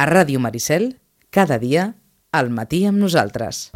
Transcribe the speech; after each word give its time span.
A 0.00 0.06
Ràdio 0.08 0.40
Maricel, 0.40 0.94
cada 1.28 1.58
dia, 1.60 1.82
al 2.32 2.48
matí 2.48 2.86
amb 2.88 2.96
nosaltres. 3.02 3.68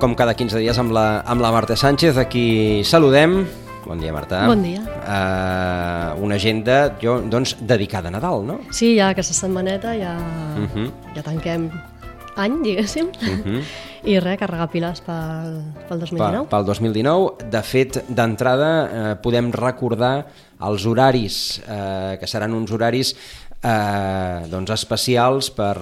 com 0.00 0.14
cada 0.16 0.32
15 0.32 0.64
dies 0.64 0.80
amb 0.80 0.96
la, 0.96 1.20
amb 1.28 1.44
la 1.44 1.52
Marta 1.52 1.76
Sánchez, 1.76 2.16
aquí 2.16 2.80
saludem. 2.88 3.65
Bon 3.86 3.98
dia, 4.02 4.10
Marta. 4.12 4.46
Bon 4.50 4.58
dia. 4.62 4.82
Uh, 5.06 6.18
una 6.26 6.34
agenda, 6.34 6.96
jo, 6.98 7.20
doncs, 7.22 7.54
dedicada 7.62 8.10
a 8.10 8.14
Nadal, 8.16 8.42
no? 8.42 8.56
Sí, 8.74 8.96
ja 8.98 9.12
aquesta 9.14 9.34
setmaneta 9.34 9.94
ja, 9.94 10.16
Uh 10.58 10.66
-huh. 10.74 10.90
ja 11.14 11.22
tanquem 11.22 11.70
any, 12.36 12.62
diguéssim, 12.62 13.06
Uh 13.22 13.38
-huh. 13.44 13.62
i 14.04 14.18
res, 14.20 14.38
carregar 14.38 14.68
piles 14.70 15.00
pel, 15.00 15.62
pel 15.88 15.98
2019. 16.00 16.48
Pel 16.48 16.64
2019. 16.64 17.50
De 17.50 17.62
fet, 17.62 18.04
d'entrada, 18.08 18.88
eh, 19.12 19.16
podem 19.22 19.52
recordar 19.52 20.26
els 20.60 20.86
horaris, 20.86 21.62
eh, 21.68 22.16
que 22.18 22.26
seran 22.26 22.54
uns 22.54 22.70
horaris 22.72 23.14
eh, 23.62 24.46
doncs 24.50 24.72
especials 24.74 25.50
per, 25.54 25.74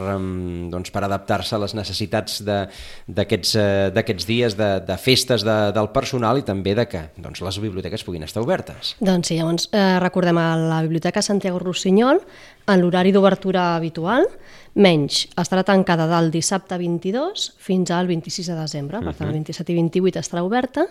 doncs 0.73 0.93
per 0.95 1.05
adaptar-se 1.07 1.57
a 1.57 1.61
les 1.63 1.75
necessitats 1.77 2.41
de, 2.45 2.61
d'aquests 3.07 4.29
dies 4.29 4.57
de, 4.59 4.71
de 4.87 4.99
festes 5.01 5.45
de, 5.47 5.57
del 5.77 5.91
personal 5.95 6.41
i 6.41 6.47
també 6.47 6.77
de 6.79 6.87
que 6.91 7.05
doncs, 7.17 7.43
les 7.45 7.61
biblioteques 7.63 8.07
puguin 8.07 8.27
estar 8.27 8.45
obertes. 8.45 8.95
Doncs 9.01 9.31
sí, 9.31 9.39
llavors 9.41 9.69
eh, 9.73 9.99
recordem 10.03 10.39
a 10.41 10.49
la 10.61 10.83
Biblioteca 10.87 11.23
Santiago 11.25 11.63
Rossinyol 11.63 12.23
en 12.67 12.81
l'horari 12.81 13.13
d'obertura 13.13 13.75
habitual, 13.77 14.27
menys 14.75 15.29
estarà 15.39 15.63
tancada 15.63 16.07
del 16.11 16.33
dissabte 16.35 16.77
22 16.81 17.45
fins 17.63 17.93
al 17.95 18.09
26 18.11 18.49
de 18.51 18.57
desembre, 18.59 19.01
per 19.05 19.15
tant 19.15 19.29
el 19.29 19.37
27 19.37 19.71
i 19.71 19.77
28 19.79 20.19
estarà 20.19 20.43
oberta 20.43 20.87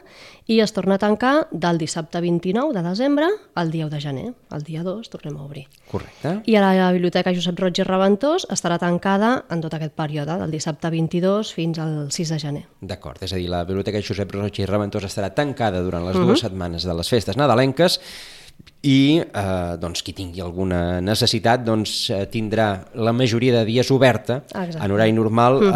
i 0.47 0.61
es 0.63 0.71
torna 0.71 0.95
a 0.95 1.01
tancar 1.01 1.49
del 1.51 1.77
dissabte 1.81 2.21
29 2.23 2.71
de 2.77 2.83
desembre 2.85 3.27
al 3.59 3.71
dia 3.71 3.85
1 3.85 3.93
de 3.93 4.01
gener, 4.01 4.27
el 4.55 4.63
dia 4.63 4.83
2 4.83 5.09
tornem 5.11 5.35
a 5.37 5.43
obrir. 5.43 5.65
Correcte? 5.91 6.37
I 6.47 6.55
a 6.55 6.63
la 6.63 6.91
Biblioteca 6.95 7.33
Josep 7.35 7.59
Roig 7.59 7.81
i 7.81 7.87
Reventós 7.87 8.47
estarà 8.53 8.79
tancada 8.79 9.33
en 9.51 9.63
tot 9.63 9.75
aquest 9.75 9.95
període, 9.99 10.37
del 10.39 10.55
dissabte 10.55 10.89
22 10.93 11.51
fins 11.53 11.81
al 11.83 12.07
6 12.11 12.35
de 12.35 12.39
gener. 12.39 12.63
D'acord, 12.79 13.19
és 13.23 13.33
a 13.33 13.41
dir, 13.41 13.49
la 13.51 13.65
Biblioteca 13.67 14.01
Josep 14.01 14.31
Roig 14.31 14.63
i 14.63 14.69
Reventós 14.69 15.03
estarà 15.09 15.33
tancada 15.35 15.83
durant 15.83 16.07
les 16.07 16.15
dues 16.15 16.45
setmanes 16.45 16.87
de 16.87 16.95
les 16.95 17.09
festes 17.09 17.37
nadalenques 17.39 17.99
i 18.83 19.23
eh, 19.23 19.75
doncs, 19.79 20.01
qui 20.03 20.11
tingui 20.11 20.41
alguna 20.43 20.99
necessitat 20.99 21.61
doncs, 21.63 21.93
eh, 22.11 22.25
tindrà 22.27 22.67
la 22.99 23.13
majoria 23.15 23.55
de 23.55 23.63
dies 23.69 23.89
oberta 23.95 24.41
Exacte. 24.43 24.81
en 24.83 24.91
horari 24.91 25.13
normal 25.15 25.61
eh, 25.63 25.71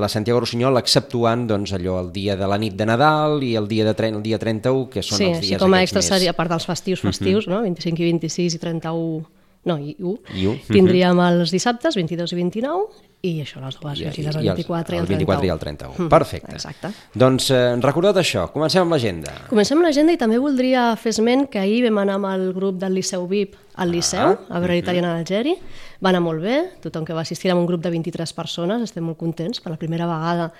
la 0.00 0.08
Santiago 0.08 0.40
Rossinyol 0.40 0.80
exceptuant 0.80 1.44
doncs, 1.50 1.74
allò 1.76 1.98
el 2.00 2.08
dia 2.14 2.38
de 2.40 2.48
la 2.48 2.56
nit 2.56 2.78
de 2.78 2.86
Nadal 2.88 3.44
i 3.44 3.52
el 3.60 3.68
dia, 3.68 3.84
de 3.84 3.92
tre 3.94 4.08
el 4.08 4.22
dia 4.24 4.40
31 4.40 4.88
que 4.88 5.04
són 5.04 5.20
sí, 5.20 5.28
els 5.28 5.44
dies 5.44 5.60
com 5.60 5.76
a 5.76 5.82
extra 5.84 6.00
més... 6.00 6.08
seria, 6.14 6.32
a 6.32 6.38
part 6.38 6.54
dels 6.54 6.64
festius 6.64 7.04
festius, 7.04 7.50
no? 7.50 7.60
25 7.66 8.00
i 8.00 8.08
26 8.14 8.56
i 8.56 8.62
31, 8.64 9.20
no, 9.68 9.76
i 9.78 9.94
1, 9.98 10.16
I 10.40 10.46
u, 10.48 10.54
tindríem 10.70 11.18
els 11.20 11.50
dissabtes, 11.52 11.94
22 11.98 12.32
i 12.32 12.36
29, 12.38 12.86
i 13.28 13.32
això, 13.42 13.60
les 13.60 13.76
dues 13.76 13.98
I, 14.00 14.06
vigílies, 14.08 14.36
el 14.40 14.46
i 14.46 14.48
els- 14.48 14.56
24 14.62 14.94
i 14.94 14.98
el, 14.98 15.04
el 15.04 15.08
24 15.10 15.46
i 15.46 15.50
el 15.52 15.58
31. 15.60 15.92
31. 15.98 16.08
Perfecte. 16.08 16.54
Exacte. 16.56 16.90
Doncs 17.12 17.50
eh, 17.52 17.76
recordat 17.84 18.16
això, 18.22 18.46
comencem 18.54 18.80
amb 18.86 18.96
l'agenda. 18.96 19.34
Comencem 19.50 19.76
amb 19.76 19.84
l'agenda 19.90 20.14
i 20.16 20.20
també 20.20 20.38
voldria 20.40 20.86
fer 20.96 21.12
esment 21.12 21.46
que 21.52 21.60
ahir 21.60 21.82
vam 21.84 21.98
anar 22.00 22.16
amb 22.16 22.30
el 22.32 22.46
grup 22.56 22.78
del 22.80 22.94
Liceu 22.96 23.26
VIP 23.28 23.58
al 23.76 23.92
Liceu, 23.92 24.38
a 24.48 24.58
veure 24.60 24.78
l'Italiana 24.78 25.12
d'Algeri. 25.18 25.54
Va 26.00 26.08
anar 26.08 26.22
molt 26.24 26.40
bé, 26.40 26.54
tothom 26.80 27.04
que 27.04 27.12
va 27.12 27.20
assistir 27.26 27.50
amb 27.52 27.60
un 27.60 27.66
grup 27.68 27.82
de 27.84 27.90
23 27.92 28.32
persones, 28.32 28.82
estem 28.86 29.04
molt 29.04 29.18
contents, 29.20 29.60
per 29.60 29.72
la 29.74 29.76
primera 29.76 30.06
vegada 30.08 30.50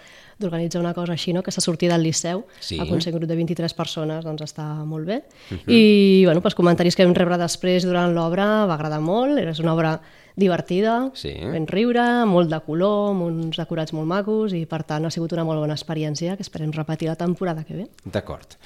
d'organitzar 0.41 0.81
una 0.81 0.93
cosa 0.97 1.13
així, 1.13 1.33
no? 1.33 1.41
aquesta 1.41 1.61
sortida 1.65 1.95
del 1.97 2.03
Liceu, 2.05 2.45
Sí. 2.61 2.79
aconseguir 2.81 3.15
un 3.17 3.21
grup 3.21 3.31
de 3.31 3.37
23 3.37 3.75
persones, 3.75 4.25
doncs 4.25 4.43
està 4.43 4.65
molt 4.85 5.07
bé. 5.07 5.23
I 5.67 6.25
bueno, 6.25 6.41
els 6.45 6.55
comentaris 6.55 6.97
que 6.97 7.05
vam 7.05 7.15
rebre 7.15 7.39
després 7.39 7.85
durant 7.85 8.13
l'obra 8.15 8.67
va 8.67 8.75
agradar 8.75 9.01
molt, 9.01 9.39
era 9.39 9.53
una 9.61 9.75
obra 9.75 10.01
divertida, 10.37 11.11
Sí. 11.15 11.35
ben 11.53 11.67
riure, 11.67 12.25
molt 12.27 12.51
de 12.51 12.61
color, 12.61 13.11
amb 13.11 13.23
uns 13.23 13.57
decorats 13.57 13.93
molt 13.93 14.07
macos 14.07 14.53
i 14.53 14.65
per 14.67 14.83
tant 14.85 15.05
ha 15.07 15.11
sigut 15.11 15.33
una 15.33 15.45
molt 15.45 15.61
bona 15.61 15.75
experiència 15.75 16.37
que 16.37 16.43
esperem 16.43 16.73
repetir 16.73 17.09
la 17.09 17.17
temporada 17.17 17.65
que 17.65 17.75
ve. 17.75 17.87
D'acord. 18.05 18.57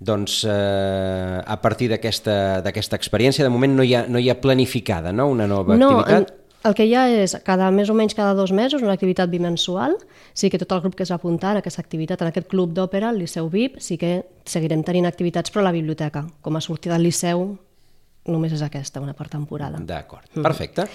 Doncs 0.00 0.44
eh, 0.48 1.42
a 1.44 1.56
partir 1.60 1.88
d'aquesta 1.90 2.96
experiència, 2.96 3.44
de 3.44 3.50
moment 3.50 3.74
no 3.76 3.82
hi 3.82 3.94
ha, 3.94 4.04
no 4.08 4.18
hi 4.18 4.30
ha 4.30 4.40
planificada 4.40 5.12
no? 5.12 5.26
una 5.28 5.46
nova 5.46 5.76
No, 5.76 5.98
activitat? 6.00 6.30
en, 6.30 6.38
el 6.68 6.74
que 6.74 6.84
hi 6.86 6.94
ha 6.94 7.04
és 7.10 7.36
cada 7.46 7.70
més 7.70 7.88
o 7.90 7.94
menys 7.94 8.14
cada 8.14 8.34
dos 8.34 8.50
mesos 8.52 8.82
una 8.82 8.92
activitat 8.92 9.30
bimensual. 9.30 9.96
Sí 10.34 10.50
que 10.50 10.58
tot 10.58 10.70
el 10.72 10.80
grup 10.82 10.94
que 10.94 11.02
es 11.02 11.10
va 11.10 11.16
apuntar 11.16 11.52
en 11.52 11.58
aquesta 11.62 11.80
activitat, 11.82 12.20
en 12.22 12.28
aquest 12.28 12.48
club 12.48 12.72
d'òpera, 12.74 13.10
el 13.10 13.18
Liceu 13.18 13.48
VIP, 13.50 13.78
sí 13.80 13.96
que 13.98 14.24
seguirem 14.44 14.82
tenint 14.84 15.06
activitats 15.06 15.50
però 15.50 15.60
a 15.60 15.68
la 15.70 15.72
biblioteca. 15.72 16.26
Com 16.42 16.56
a 16.56 16.60
sortida 16.60 16.94
del 16.94 17.04
Liceu 17.08 17.58
només 18.28 18.52
és 18.52 18.62
aquesta, 18.62 19.00
una 19.00 19.14
per 19.16 19.28
temporada. 19.32 19.80
D'acord, 19.80 20.28
perfecte. 20.44 20.86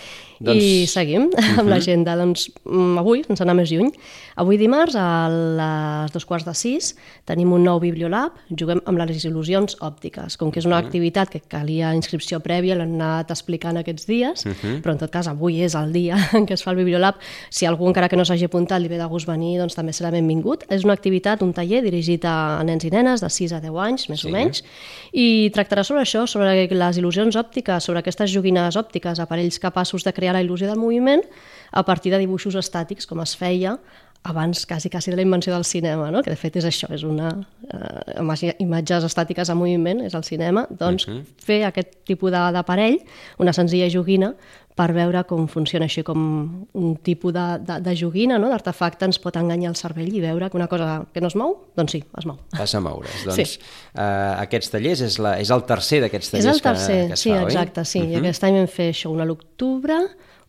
Doncs... 0.44 0.60
I 0.64 0.86
seguim 0.92 1.30
amb 1.60 1.70
l'agenda. 1.72 2.16
Doncs, 2.20 2.48
mm, 2.66 2.98
avui, 3.02 3.24
sense 3.28 3.44
anar 3.46 3.56
més 3.58 3.72
lluny, 3.72 3.92
avui 4.40 4.60
dimarts 4.62 4.96
a 5.00 5.08
les 5.32 6.14
dos 6.14 6.26
quarts 6.30 6.46
de 6.48 6.54
sis 6.58 6.94
tenim 7.30 7.54
un 7.56 7.64
nou 7.64 7.80
Bibliolab, 7.84 8.36
juguem 8.50 8.82
amb 8.90 9.00
les 9.02 9.24
il·lusions 9.26 9.78
òptiques. 9.84 10.38
Com 10.38 10.52
que 10.52 10.60
és 10.62 10.68
una 10.70 10.80
activitat 10.82 11.32
que 11.32 11.40
calia 11.40 11.94
inscripció 11.96 12.40
prèvia, 12.44 12.76
l'hem 12.80 12.96
anat 12.98 13.32
explicant 13.32 13.78
aquests 13.80 14.08
dies, 14.10 14.44
però 14.84 14.94
en 14.96 15.00
tot 15.02 15.12
cas 15.14 15.30
avui 15.32 15.62
és 15.64 15.76
el 15.80 15.94
dia 15.96 16.18
en 16.38 16.46
què 16.50 16.58
es 16.58 16.64
fa 16.66 16.74
el 16.74 16.82
Bibliolab. 16.82 17.22
Si 17.50 17.66
algú 17.70 17.88
encara 17.88 18.10
que 18.10 18.20
no 18.20 18.26
s'hagi 18.28 18.50
apuntat 18.50 18.82
li 18.82 18.92
ve 18.92 19.00
de 19.00 19.08
gust 19.12 19.30
venir, 19.30 19.56
doncs 19.62 19.78
també 19.78 19.94
serà 19.96 20.12
benvingut. 20.12 20.66
És 20.74 20.84
una 20.84 20.94
activitat, 20.98 21.42
un 21.46 21.54
taller 21.56 21.84
dirigit 21.86 22.26
a 22.28 22.62
nens 22.68 22.84
i 22.84 22.92
nenes 22.94 23.24
de 23.24 23.30
6 23.32 23.56
a 23.56 23.62
10 23.64 23.80
anys, 23.88 24.10
més 24.10 24.24
Sí. 24.24 24.28
o 24.28 24.32
menys, 24.32 24.64
i 25.12 25.50
tractarà 25.56 25.84
sobre 25.84 26.02
això, 26.04 26.26
sobre 26.28 26.68
les 26.68 26.98
il·lusions 27.00 27.23
òptiques, 27.32 27.88
sobre 27.88 28.02
aquestes 28.04 28.32
joguines 28.34 28.76
òptiques, 28.76 29.20
aparells 29.24 29.60
capaços 29.64 30.04
de 30.04 30.14
crear 30.14 30.34
la 30.36 30.42
il·lusió 30.44 30.68
del 30.68 30.82
moviment 30.82 31.24
a 31.72 31.84
partir 31.88 32.12
de 32.12 32.20
dibuixos 32.20 32.58
estàtics, 32.60 33.08
com 33.08 33.22
es 33.24 33.36
feia 33.40 33.78
abans 34.24 34.66
quasi, 34.66 34.90
quasi 34.90 35.12
de 35.12 35.18
la 35.18 35.22
invenció 35.24 35.54
del 35.54 35.66
cinema, 35.66 36.10
no? 36.12 36.22
que 36.24 36.30
de 36.32 36.38
fet 36.40 36.56
és 36.56 36.66
això, 36.66 36.88
és 36.96 37.04
una 37.04 37.30
eh, 37.74 38.56
imatges 38.64 39.04
estàtiques 39.04 39.50
en 39.52 39.58
moviment, 39.60 40.02
és 40.06 40.14
el 40.16 40.24
cinema, 40.24 40.66
doncs 40.70 41.08
fer 41.44 41.64
aquest 41.68 42.06
tipus 42.08 42.32
de- 42.32 42.52
d'aparell, 42.56 43.00
una 43.40 43.52
senzilla 43.54 43.90
joguina, 43.92 44.34
per 44.74 44.88
veure 44.96 45.24
com 45.30 45.44
funciona 45.48 45.86
així 45.86 46.02
com 46.02 46.66
un 46.74 46.96
tipus 47.06 47.34
de, 47.36 47.44
de, 47.62 47.76
de 47.86 47.96
joguina, 47.96 48.40
no? 48.40 48.48
d'artefacte, 48.50 49.06
ens 49.06 49.20
pot 49.22 49.36
enganyar 49.38 49.70
el 49.70 49.76
cervell 49.78 50.10
i 50.16 50.22
veure 50.24 50.50
que 50.50 50.58
una 50.58 50.68
cosa 50.68 51.06
que 51.14 51.22
no 51.22 51.28
es 51.28 51.36
mou, 51.36 51.58
doncs 51.78 51.92
sí, 51.92 52.04
es 52.18 52.26
mou. 52.26 52.40
Vas 52.58 52.74
a 52.74 52.80
moure's. 52.82 53.26
Doncs 53.28 53.36
Sí. 53.38 53.60
eh, 53.94 54.34
aquests 54.42 54.72
tallers 54.74 55.02
és, 55.02 55.20
la, 55.20 55.36
és 55.40 55.52
el 55.54 55.62
tercer 55.70 56.00
d'aquests 56.02 56.32
És 56.32 56.32
tallers 56.40 56.56
el 56.56 56.62
tercer, 56.62 57.02
que, 57.04 57.08
que 57.08 57.14
es 57.14 57.20
sí, 57.20 57.30
fa, 57.30 57.44
oi? 57.44 57.52
exacte, 57.52 57.86
sí. 57.86 58.00
Uh 58.02 58.06
-huh. 58.08 58.14
I 58.14 58.16
aquest 58.24 58.44
any 58.46 58.56
vam 58.58 58.68
fer 58.68 58.90
això 58.94 59.12
un 59.12 59.22
a 59.22 59.26
l'octubre, 59.26 60.00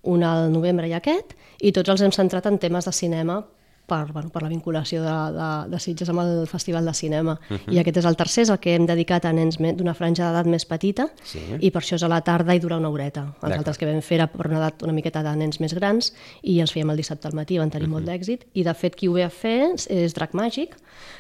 un 0.04 0.22
al 0.22 0.50
novembre 0.52 0.88
i 0.88 0.92
aquest, 0.94 1.34
i 1.60 1.72
tots 1.72 1.88
els 1.90 2.00
hem 2.00 2.10
centrat 2.12 2.46
en 2.46 2.58
temes 2.58 2.84
de 2.84 2.92
cinema 2.92 3.44
per, 3.86 4.12
bueno, 4.12 4.30
per 4.30 4.42
la 4.42 4.48
vinculació 4.48 5.02
de, 5.02 5.14
de, 5.34 5.48
de 5.70 5.80
Sitges 5.80 6.08
amb 6.12 6.22
el 6.24 6.46
Festival 6.50 6.86
de 6.86 6.94
Cinema. 6.94 7.38
Uh 7.50 7.56
-huh. 7.56 7.74
I 7.74 7.78
aquest 7.78 7.98
és 7.98 8.04
el 8.04 8.16
tercer, 8.16 8.42
és 8.42 8.50
el 8.50 8.58
que 8.58 8.74
hem 8.74 8.86
dedicat 8.86 9.24
a 9.24 9.32
nens 9.32 9.58
d'una 9.58 9.94
franja 9.94 10.26
d'edat 10.26 10.46
més 10.46 10.64
petita, 10.64 11.08
Sí. 11.24 11.40
i 11.60 11.70
per 11.70 11.82
això 11.82 11.94
és 11.94 12.02
a 12.02 12.08
la 12.08 12.20
tarda 12.20 12.54
i 12.54 12.58
dura 12.58 12.76
una 12.76 12.88
horeta. 12.88 13.34
Els 13.42 13.56
altres 13.56 13.78
que 13.78 13.86
vam 13.86 14.00
fer 14.00 14.14
era 14.16 14.26
per 14.26 14.46
una 14.46 14.58
edat 14.58 14.82
una 14.82 14.92
miqueta 14.92 15.22
de 15.22 15.36
nens 15.36 15.60
més 15.60 15.74
grans, 15.74 16.12
i 16.42 16.60
els 16.60 16.72
fèiem 16.72 16.90
el 16.90 16.96
dissabte 16.96 17.28
al 17.28 17.34
matí, 17.34 17.58
van 17.58 17.70
tenir 17.70 17.86
uh 17.86 17.90
-huh. 17.90 17.92
molt 17.92 18.06
d'èxit, 18.06 18.46
i 18.54 18.62
de 18.62 18.74
fet 18.74 18.94
qui 18.96 19.08
ho 19.08 19.12
ve 19.12 19.24
a 19.24 19.30
fer 19.30 19.74
és, 19.88 20.14
Drac 20.14 20.32
Màgic, 20.32 20.76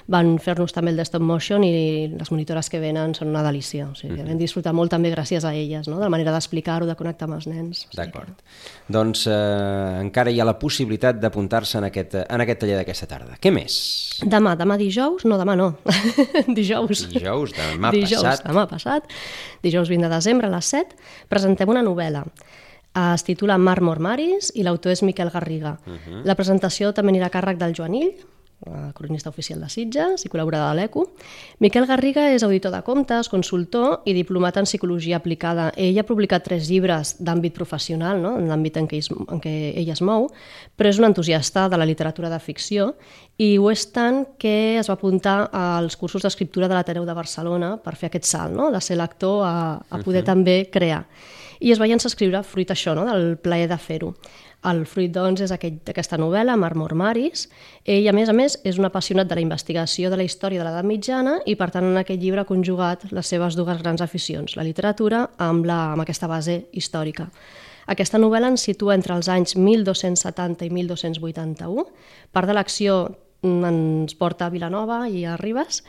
van 0.06 0.38
fer-nos 0.38 0.72
també 0.72 0.90
el 0.90 0.96
de 0.96 1.04
stop 1.04 1.22
motion 1.22 1.64
i 1.64 2.08
les 2.08 2.30
monitores 2.30 2.68
que 2.70 2.80
venen 2.80 3.14
són 3.14 3.28
una 3.28 3.42
delícia. 3.42 3.88
O 3.88 3.94
sigui, 3.94 4.22
vam 4.22 4.38
disfrutar 4.38 4.74
molt 4.76 4.90
també 4.90 5.10
gràcies 5.10 5.44
a 5.44 5.54
elles, 5.54 5.88
no? 5.88 5.96
de 5.96 6.04
la 6.04 6.10
manera 6.12 6.32
d'explicar-ho, 6.32 6.86
de 6.86 6.94
connectar 6.94 7.28
amb 7.28 7.38
els 7.38 7.46
nens. 7.46 7.86
D'acord. 7.96 8.42
Doncs 8.88 9.26
eh, 9.26 10.00
encara 10.00 10.30
hi 10.30 10.40
ha 10.40 10.44
la 10.44 10.58
possibilitat 10.58 11.20
d'apuntar-se 11.20 11.78
en, 11.78 11.84
aquest, 11.84 12.14
en 12.28 12.40
aquest 12.44 12.53
taller 12.60 12.76
d'aquesta 12.78 13.06
tarda. 13.10 13.36
Què 13.40 13.50
més? 13.54 13.76
Demà, 14.22 14.54
demà 14.56 14.76
dijous, 14.80 15.24
no 15.26 15.38
demà 15.40 15.56
no, 15.58 15.70
dijous. 16.58 17.06
Dijous, 17.12 17.54
demà 17.56 17.90
dijous, 17.94 18.22
passat. 18.22 18.44
demà 18.46 18.66
passat, 18.70 19.08
dijous 19.64 19.88
20 19.90 20.06
de 20.08 20.12
desembre 20.14 20.50
a 20.50 20.54
les 20.54 20.70
7, 20.74 20.96
presentem 21.28 21.68
una 21.68 21.82
novel·la. 21.82 22.24
Es 23.14 23.24
titula 23.26 23.56
Mar 23.58 23.80
Mormaris 23.82 24.52
i 24.54 24.62
l'autor 24.62 24.92
és 24.94 25.02
Miquel 25.02 25.32
Garriga. 25.34 25.78
Mhm. 25.84 26.22
La 26.28 26.36
presentació 26.38 26.92
també 26.94 27.10
anirà 27.10 27.26
a 27.26 27.34
càrrec 27.34 27.58
del 27.58 27.74
Joanill, 27.74 28.12
eh, 28.14 28.24
cronista 28.94 29.28
oficial 29.28 29.60
de 29.60 29.68
Sitges 29.68 30.24
i 30.24 30.30
col·laborador 30.32 30.72
de 30.72 30.80
l'ECO. 30.80 31.04
Miquel 31.60 31.86
Garriga 31.86 32.30
és 32.32 32.42
auditor 32.46 32.72
de 32.72 32.80
comptes, 32.86 33.28
consultor 33.28 34.00
i 34.08 34.14
diplomat 34.16 34.56
en 34.60 34.68
psicologia 34.68 35.18
aplicada. 35.20 35.70
Ell 35.76 35.98
ha 36.00 36.06
publicat 36.06 36.46
tres 36.46 36.70
llibres 36.70 37.16
d'àmbit 37.20 37.54
professional, 37.56 38.22
no? 38.22 38.36
en 38.38 38.48
l'àmbit 38.48 38.78
en, 38.80 38.88
què 38.88 39.02
es, 39.02 39.10
en 39.12 39.42
què 39.42 39.54
ell 39.74 39.92
es 39.92 40.02
mou, 40.04 40.30
però 40.76 40.90
és 40.90 41.00
un 41.00 41.08
entusiasta 41.10 41.68
de 41.68 41.80
la 41.80 41.88
literatura 41.88 42.32
de 42.32 42.40
ficció 42.40 42.94
i 43.36 43.56
ho 43.58 43.70
és 43.72 43.86
tant 43.92 44.22
que 44.38 44.78
es 44.78 44.88
va 44.88 44.96
apuntar 44.96 45.50
als 45.52 45.98
cursos 46.00 46.22
d'escriptura 46.22 46.68
de 46.68 46.78
l'Ateneu 46.78 47.04
de 47.04 47.16
Barcelona 47.16 47.74
per 47.82 47.96
fer 47.98 48.08
aquest 48.10 48.30
salt, 48.30 48.54
no? 48.54 48.70
de 48.72 48.80
ser 48.80 48.96
lector 48.96 49.44
a, 49.44 49.56
a 49.90 49.98
poder 49.98 50.22
uh 50.22 50.24
-huh. 50.24 50.32
també 50.32 50.70
crear. 50.70 51.04
I 51.60 51.72
es 51.72 51.80
va 51.80 51.86
llançar 51.86 52.06
a 52.06 52.12
escriure 52.12 52.42
fruit 52.42 52.70
això, 52.70 52.94
no? 52.94 53.04
del 53.04 53.36
plaer 53.38 53.68
de 53.68 53.78
fer-ho. 53.78 54.14
El 54.64 54.86
fruit, 54.88 55.10
doncs, 55.12 55.42
és 55.44 55.52
aquesta 55.52 56.16
novel·la, 56.16 56.54
Marmor 56.56 56.94
Maris. 56.96 57.48
Ell, 57.84 58.06
a 58.08 58.14
més 58.16 58.30
a 58.32 58.34
més, 58.36 58.56
és 58.64 58.78
un 58.80 58.88
apassionat 58.88 59.28
de 59.28 59.36
la 59.36 59.42
investigació 59.44 60.08
de 60.08 60.16
la 60.16 60.24
història 60.24 60.62
de 60.62 60.64
l'edat 60.64 60.88
mitjana 60.88 61.34
i, 61.44 61.56
per 61.60 61.68
tant, 61.74 61.84
en 61.84 62.00
aquest 62.00 62.22
llibre 62.22 62.40
ha 62.40 62.48
conjugat 62.48 63.04
les 63.12 63.28
seves 63.28 63.58
dues 63.58 63.82
grans 63.82 64.00
aficions, 64.00 64.56
la 64.56 64.64
literatura 64.64 65.26
amb, 65.36 65.68
la, 65.68 65.92
amb 65.92 66.06
aquesta 66.06 66.30
base 66.30 66.62
històrica. 66.72 67.28
Aquesta 67.92 68.16
novel·la 68.16 68.48
ens 68.54 68.64
situa 68.64 68.96
entre 68.96 69.12
els 69.18 69.28
anys 69.28 69.58
1270 69.58 70.64
i 70.64 70.72
1281. 70.72 71.84
Part 72.32 72.48
de 72.48 72.56
l'acció 72.56 72.98
ens 73.44 74.16
porta 74.16 74.48
a 74.48 74.52
Vilanova 74.54 75.02
i 75.12 75.26
a 75.28 75.36
Ribes 75.36 75.82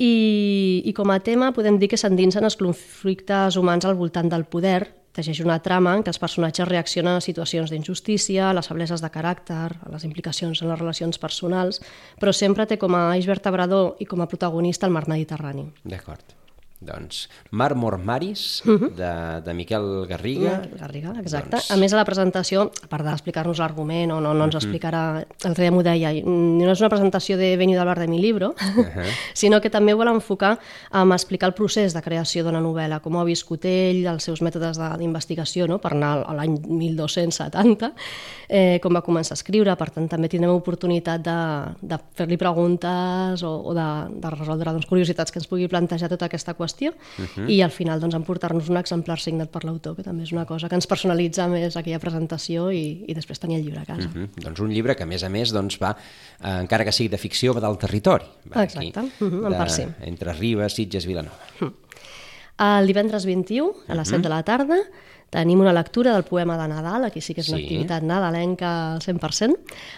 i, 0.00 0.82
i 0.84 0.92
com 0.96 1.12
a 1.12 1.20
tema 1.20 1.52
podem 1.52 1.76
dir 1.78 1.90
que 1.92 2.00
s'endinsen 2.00 2.48
els 2.48 2.56
conflictes 2.56 3.58
humans 3.60 3.84
al 3.84 3.98
voltant 4.00 4.30
del 4.32 4.46
poder, 4.48 4.86
tegeix 5.14 5.40
una 5.44 5.60
trama 5.62 5.94
en 5.96 6.04
què 6.04 6.12
els 6.12 6.20
personatges 6.20 6.68
reaccionen 6.68 7.18
a 7.18 7.24
situacions 7.24 7.70
d'injustícia, 7.72 8.50
a 8.50 8.54
les 8.56 8.68
febleses 8.70 9.02
de 9.04 9.10
caràcter, 9.14 9.70
a 9.80 9.92
les 9.94 10.04
implicacions 10.04 10.62
en 10.62 10.72
les 10.72 10.80
relacions 10.80 11.20
personals, 11.22 11.80
però 12.20 12.34
sempre 12.34 12.66
té 12.66 12.78
com 12.80 12.94
a 12.98 13.06
eix 13.16 13.28
vertebrador 13.30 13.94
i 14.02 14.08
com 14.10 14.20
a 14.20 14.30
protagonista 14.30 14.90
el 14.90 14.96
mar 14.96 15.06
Mediterrani. 15.08 15.70
D'acord. 15.84 16.43
Doncs 16.84 17.28
Màrmor 17.50 17.98
Maris, 17.98 18.62
uh 18.66 18.76
-huh. 18.76 18.90
de, 18.94 19.40
de 19.44 19.54
Miquel 19.54 20.06
Garriga. 20.08 20.62
Garriga, 20.78 21.14
exacte. 21.20 21.56
Doncs... 21.56 21.70
A 21.70 21.76
més, 21.76 21.92
a 21.92 21.96
la 21.96 22.04
presentació, 22.04 22.70
a 22.82 22.86
part 22.88 23.04
d'explicar-nos 23.04 23.58
l'argument, 23.58 24.12
o 24.12 24.20
no, 24.20 24.34
no 24.34 24.44
ens 24.44 24.54
uh 24.54 24.60
-huh. 24.60 24.64
explicarà... 24.64 25.24
L'altre 25.44 25.64
dia 25.64 25.72
m'ho 25.72 25.82
deia, 25.82 26.12
no 26.24 26.70
és 26.70 26.80
una 26.80 26.88
presentació 26.88 27.36
de 27.36 27.56
veniu 27.56 27.76
d'hablar 27.76 27.98
de 27.98 28.06
mi 28.06 28.18
libro, 28.20 28.48
uh 28.50 28.84
-huh. 28.84 29.08
sinó 29.34 29.60
que 29.60 29.70
també 29.70 29.94
vol 29.94 30.08
enfocar 30.08 30.58
en 30.92 31.12
explicar 31.12 31.48
el 31.48 31.54
procés 31.54 31.94
de 31.94 32.02
creació 32.02 32.44
d'una 32.44 32.60
novel·la, 32.60 33.00
com 33.00 33.16
ha 33.16 33.24
viscut 33.24 33.64
ell, 33.64 34.06
els 34.06 34.24
seus 34.24 34.42
mètodes 34.42 34.78
d'investigació, 34.98 35.66
no? 35.66 35.78
per 35.78 35.92
anar 35.92 36.24
a 36.26 36.34
l'any 36.34 36.58
1270, 36.66 37.92
eh, 38.48 38.78
com 38.82 38.92
va 38.94 39.02
començar 39.02 39.32
a 39.32 39.38
escriure, 39.38 39.76
per 39.76 39.90
tant 39.90 40.08
també 40.08 40.28
tindrem 40.28 40.50
oportunitat 40.50 41.22
de, 41.22 41.38
de 41.80 41.98
fer-li 42.14 42.36
preguntes 42.36 43.42
o, 43.42 43.52
o 43.70 43.74
de, 43.74 43.88
de 44.20 44.30
resoldre 44.30 44.72
doncs, 44.72 44.86
curiositats 44.86 45.32
que 45.32 45.38
ens 45.38 45.46
pugui 45.46 45.68
plantejar 45.68 46.08
tota 46.08 46.26
aquesta 46.26 46.54
qüestió 46.54 46.73
qüestió 46.74 46.92
uh 46.92 47.24
-huh. 47.24 47.50
i 47.50 47.62
al 47.62 47.70
final 47.70 48.00
doncs, 48.00 48.14
emportar-nos 48.14 48.68
un 48.68 48.76
exemplar 48.76 49.20
signat 49.20 49.50
per 49.50 49.64
l'autor, 49.64 49.96
que 49.96 50.02
també 50.02 50.24
és 50.24 50.32
una 50.32 50.44
cosa 50.44 50.68
que 50.68 50.74
ens 50.74 50.86
personalitza 50.86 51.46
més 51.48 51.76
aquella 51.76 51.98
presentació 51.98 52.70
i, 52.72 53.04
i 53.06 53.14
després 53.14 53.38
tenir 53.38 53.56
el 53.56 53.64
llibre 53.64 53.80
a 53.80 53.84
casa. 53.84 54.08
Uh 54.08 54.14
-huh. 54.14 54.28
Doncs 54.42 54.60
un 54.60 54.70
llibre 54.70 54.96
que 54.96 55.04
a 55.04 55.06
més 55.06 55.22
a 55.22 55.28
més 55.28 55.52
doncs, 55.52 55.78
va, 55.80 55.96
eh, 56.42 56.60
encara 56.60 56.84
que 56.84 56.92
sigui 56.92 57.08
de 57.08 57.18
ficció, 57.18 57.54
va 57.54 57.60
del 57.60 57.78
territori. 57.78 58.24
Va 58.52 58.64
Exacte, 58.64 58.98
aquí, 58.98 59.12
uh 59.20 59.30
-huh, 59.30 59.46
en 59.46 59.58
part 59.58 59.70
sí. 59.70 59.82
Entre 60.00 60.32
Ribes, 60.32 60.74
Sitges, 60.74 61.06
Vilanova. 61.06 61.38
Uh 61.60 61.68
-huh. 61.68 61.72
El 62.78 62.86
divendres 62.86 63.24
21, 63.24 63.74
a 63.88 63.94
les 63.94 64.08
uh 64.08 64.12
-huh. 64.12 64.16
7 64.16 64.22
de 64.22 64.28
la 64.28 64.42
tarda, 64.42 64.76
Tenim 65.34 65.64
una 65.64 65.72
lectura 65.74 66.12
del 66.14 66.22
poema 66.22 66.54
de 66.60 66.68
Nadal, 66.70 67.08
aquí 67.08 67.20
sí 67.20 67.34
que 67.34 67.42
és 67.42 67.48
una 67.50 67.58
sí. 67.58 67.64
activitat 67.66 68.04
nadalenca 68.06 68.70
al 68.94 69.00
100%, 69.02 69.56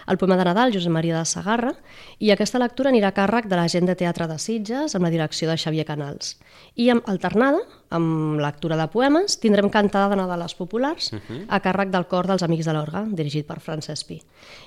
el 0.09 0.17
poema 0.17 0.37
de 0.39 0.47
Nadal, 0.49 0.73
Josep 0.73 0.93
Maria 0.95 1.19
de 1.19 1.29
Sagarra, 1.29 1.75
i 2.17 2.31
aquesta 2.33 2.57
lectura 2.57 2.89
anirà 2.89 3.11
a 3.13 3.17
càrrec 3.19 3.45
de 3.51 3.59
la 3.59 3.67
gent 3.69 3.85
de 3.85 3.95
Teatre 3.99 4.25
de 4.31 4.39
Sitges 4.41 4.97
amb 4.97 5.05
la 5.05 5.13
direcció 5.13 5.51
de 5.51 5.59
Xavier 5.61 5.85
Canals. 5.85 6.39
I 6.73 6.89
amb 6.95 7.05
alternada, 7.05 7.61
amb 7.89 8.39
lectura 8.41 8.75
de 8.79 8.87
poemes, 8.91 9.37
tindrem 9.39 9.69
cantada 9.71 10.09
de 10.11 10.17
Nadales 10.19 10.55
populars 10.55 11.13
uh 11.13 11.19
-huh. 11.19 11.45
a 11.47 11.61
càrrec 11.61 11.89
del 11.89 12.07
cor 12.07 12.27
dels 12.27 12.43
Amics 12.43 12.65
de 12.65 12.73
l'Orga, 12.73 13.05
dirigit 13.07 13.45
per 13.47 13.59
Francesc 13.59 14.07
Pi. 14.07 14.21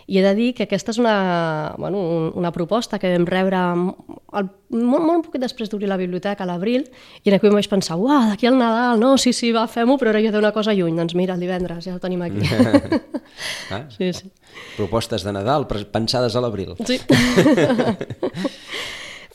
I 0.07 0.19
he 0.19 0.23
de 0.23 0.35
dir 0.35 0.55
que 0.55 0.65
aquesta 0.65 0.91
és 0.91 0.99
una, 0.99 1.75
bueno, 1.79 2.33
una 2.35 2.53
proposta 2.53 2.99
que 2.99 3.13
vam 3.13 3.27
rebre 3.27 3.57
el, 3.57 4.49
molt, 4.71 5.05
molt 5.05 5.27
poc 5.27 5.39
després 5.39 5.69
d'obrir 5.71 5.89
la 5.89 5.97
biblioteca 5.97 6.45
a 6.45 6.47
l'abril 6.47 6.89
i 7.23 7.29
en 7.29 7.35
aquell 7.35 7.53
vaig 7.53 7.69
pensar, 7.69 7.97
uah, 7.97 8.31
d'aquí 8.31 8.47
al 8.47 8.59
Nadal, 8.59 9.01
no, 9.01 9.17
sí, 9.19 9.33
sí, 9.33 9.53
va, 9.53 9.67
fem-ho, 9.67 9.99
però 9.99 10.11
ara 10.11 10.21
jo 10.21 10.39
una 10.39 10.53
cosa 10.53 10.73
lluny. 10.73 10.97
Doncs 10.97 11.15
mira, 11.15 11.35
el 11.35 11.41
divendres 11.41 11.85
ja 11.85 11.95
ho 11.95 11.99
tenim 11.99 12.23
aquí. 12.23 12.41
ah, 13.71 13.85
sí, 13.97 14.13
sí. 14.13 14.31
Propostes 14.77 15.23
de 15.23 15.33
Nadal 15.33 15.67
pensades 15.67 16.35
a 16.37 16.41
l'abril. 16.41 16.75
Sí. 16.87 17.01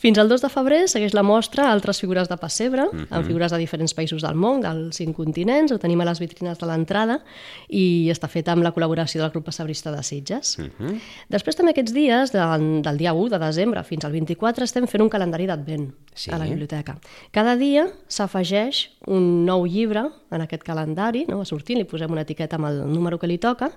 Fins 0.06 0.20
al 0.22 0.28
2 0.30 0.38
de 0.44 0.48
febrer 0.52 0.84
segueix 0.86 1.16
la 1.18 1.24
mostra 1.26 1.64
Altres 1.66 1.98
figures 1.98 2.28
de 2.30 2.36
pessebre, 2.38 2.84
uh 2.86 2.92
-huh. 2.92 3.06
amb 3.10 3.22
mhm. 3.22 3.26
figures 3.26 3.50
de 3.50 3.58
diferents 3.58 3.92
països 3.92 4.22
del 4.22 4.36
món, 4.36 4.60
dels 4.60 4.94
cinc 4.94 5.16
continents, 5.16 5.72
ho 5.72 5.78
tenim 5.78 6.00
a 6.00 6.04
les 6.04 6.20
vitrines 6.20 6.58
de 6.58 6.66
l'entrada 6.66 7.24
i 7.68 8.08
està 8.14 8.28
feta 8.28 8.52
amb 8.52 8.62
la 8.62 8.72
col·laboració 8.72 9.20
del 9.20 9.30
grup 9.30 9.46
pessebrista 9.46 9.90
de 9.90 10.02
Sitges. 10.04 10.58
Mhm. 10.58 10.70
-huh. 10.78 11.00
Després 11.28 11.56
també 11.56 11.72
aquests 11.72 11.92
dies, 11.92 12.30
del, 12.30 12.82
del 12.82 12.96
dia 12.96 13.12
1 13.12 13.28
de 13.30 13.38
desembre 13.38 13.82
fins 13.82 14.04
al 14.04 14.12
24, 14.12 14.62
estem 14.62 14.86
fent 14.86 15.02
un 15.02 15.08
calendari 15.08 15.46
d'advent 15.46 15.92
sí. 16.14 16.30
a 16.30 16.38
la 16.38 16.44
biblioteca. 16.44 16.98
Cada 17.32 17.56
dia 17.56 17.88
s'afegeix 18.06 18.90
un 19.06 19.44
nou 19.44 19.66
llibre 19.66 20.08
en 20.30 20.40
aquest 20.40 20.62
calendari, 20.62 21.24
no? 21.28 21.44
sortint, 21.44 21.78
li 21.78 21.84
posem 21.84 22.12
una 22.12 22.22
etiqueta 22.22 22.56
amb 22.56 22.66
el 22.66 22.92
número 22.92 23.18
que 23.18 23.26
li 23.26 23.38
toca, 23.38 23.72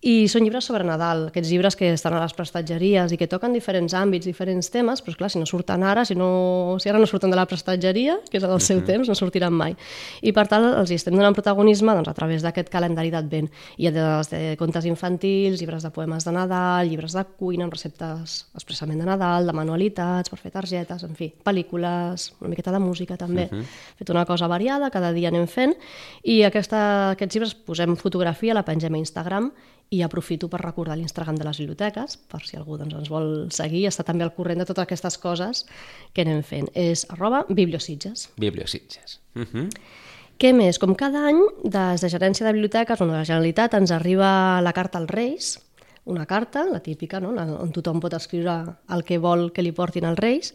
i 0.00 0.30
són 0.32 0.46
llibres 0.46 0.64
sobre 0.64 0.80
Nadal, 0.88 1.26
aquests 1.28 1.50
llibres 1.52 1.74
que 1.76 1.90
estan 1.92 2.14
a 2.16 2.22
les 2.22 2.32
prestatgeries 2.32 3.12
i 3.12 3.18
que 3.20 3.26
toquen 3.28 3.52
diferents 3.52 3.92
àmbits, 3.92 4.24
diferents 4.24 4.70
temes, 4.72 5.02
però 5.04 5.18
clar, 5.18 5.28
si 5.28 5.40
no 5.42 5.44
surten 5.44 5.82
ara, 5.84 6.06
si, 6.08 6.14
no, 6.16 6.78
si 6.80 6.88
ara 6.88 6.96
no 7.02 7.08
surten 7.08 7.28
de 7.28 7.36
la 7.36 7.44
prestatgeria, 7.44 8.14
que 8.30 8.38
és 8.40 8.44
el 8.44 8.60
seu 8.64 8.78
uh 8.78 8.82
-huh. 8.82 8.86
temps, 8.86 9.08
no 9.08 9.14
sortiran 9.14 9.52
mai. 9.52 9.76
I 10.22 10.32
per 10.32 10.46
tant 10.48 10.64
els 10.64 10.90
hi 10.90 10.94
estem 10.94 11.14
donant 11.14 11.34
protagonisme 11.34 11.92
doncs, 11.92 12.08
a 12.08 12.14
través 12.14 12.40
d'aquest 12.42 12.70
calendari 12.70 13.10
d'advent. 13.10 13.50
Hi 13.76 13.86
ha 13.88 13.90
des 13.90 14.30
de 14.30 14.56
contes 14.56 14.86
infantils, 14.86 15.60
llibres 15.60 15.82
de 15.82 15.90
poemes 15.90 16.24
de 16.24 16.32
Nadal, 16.32 16.88
llibres 16.88 17.12
de 17.12 17.24
cuina 17.36 17.64
amb 17.64 17.72
receptes 17.72 18.46
expressament 18.54 18.98
de 18.98 19.04
Nadal, 19.04 19.46
de 19.46 19.52
manualitats 19.52 20.30
per 20.30 20.38
fer 20.38 20.50
targetes, 20.50 21.02
en 21.02 21.14
fi, 21.14 21.30
pel·lícules, 21.44 22.32
una 22.40 22.48
miqueta 22.48 22.72
de 22.72 22.78
música 22.78 23.18
també. 23.18 23.50
Uh 23.52 23.58
-huh. 23.58 23.64
Fet 23.98 24.10
una 24.10 24.24
cosa 24.24 24.46
variada, 24.46 24.90
cada 24.90 25.12
dia 25.12 25.28
anem 25.28 25.46
fent, 25.46 25.76
i 26.22 26.42
aquesta, 26.42 27.10
aquests 27.10 27.34
llibres 27.34 27.54
posem 27.54 27.96
fotografia, 27.96 28.54
la 28.54 28.64
pengem 28.64 28.94
a 28.94 28.98
Instagram 28.98 29.52
i 29.90 30.02
aprofito 30.06 30.48
per 30.48 30.60
recordar 30.62 30.96
l'Instagram 30.96 31.38
de 31.38 31.44
les 31.44 31.58
biblioteques, 31.58 32.16
per 32.30 32.40
si 32.46 32.56
algú 32.56 32.76
doncs, 32.78 32.94
ens 32.94 33.10
vol 33.10 33.48
seguir 33.54 33.82
i 33.82 33.88
està 33.90 34.04
també 34.06 34.22
al 34.22 34.34
corrent 34.36 34.62
de 34.62 34.66
totes 34.68 34.84
aquestes 34.84 35.18
coses 35.18 35.64
que 36.14 36.22
anem 36.22 36.44
fent. 36.46 36.70
És 36.78 37.06
arroba 37.10 37.42
bibliositges. 37.48 38.28
Bibliositges. 38.38 39.18
Uh 39.34 39.42
-huh. 39.42 39.68
Què 40.38 40.54
més? 40.54 40.78
Com 40.78 40.94
cada 40.94 41.26
any, 41.28 41.40
des 41.64 42.00
de 42.00 42.08
Gerència 42.08 42.46
de 42.46 42.52
Biblioteques, 42.52 43.00
on 43.00 43.10
la 43.12 43.24
Generalitat 43.24 43.74
ens 43.74 43.90
arriba 43.90 44.60
la 44.62 44.72
carta 44.72 44.98
als 44.98 45.10
Reis, 45.10 45.58
una 46.04 46.24
carta, 46.24 46.64
la 46.64 46.80
típica, 46.80 47.20
no? 47.20 47.28
on 47.30 47.72
tothom 47.72 48.00
pot 48.00 48.14
escriure 48.14 48.76
el 48.88 49.04
que 49.04 49.18
vol 49.18 49.52
que 49.52 49.62
li 49.62 49.72
portin 49.72 50.04
als 50.04 50.18
Reis, 50.18 50.54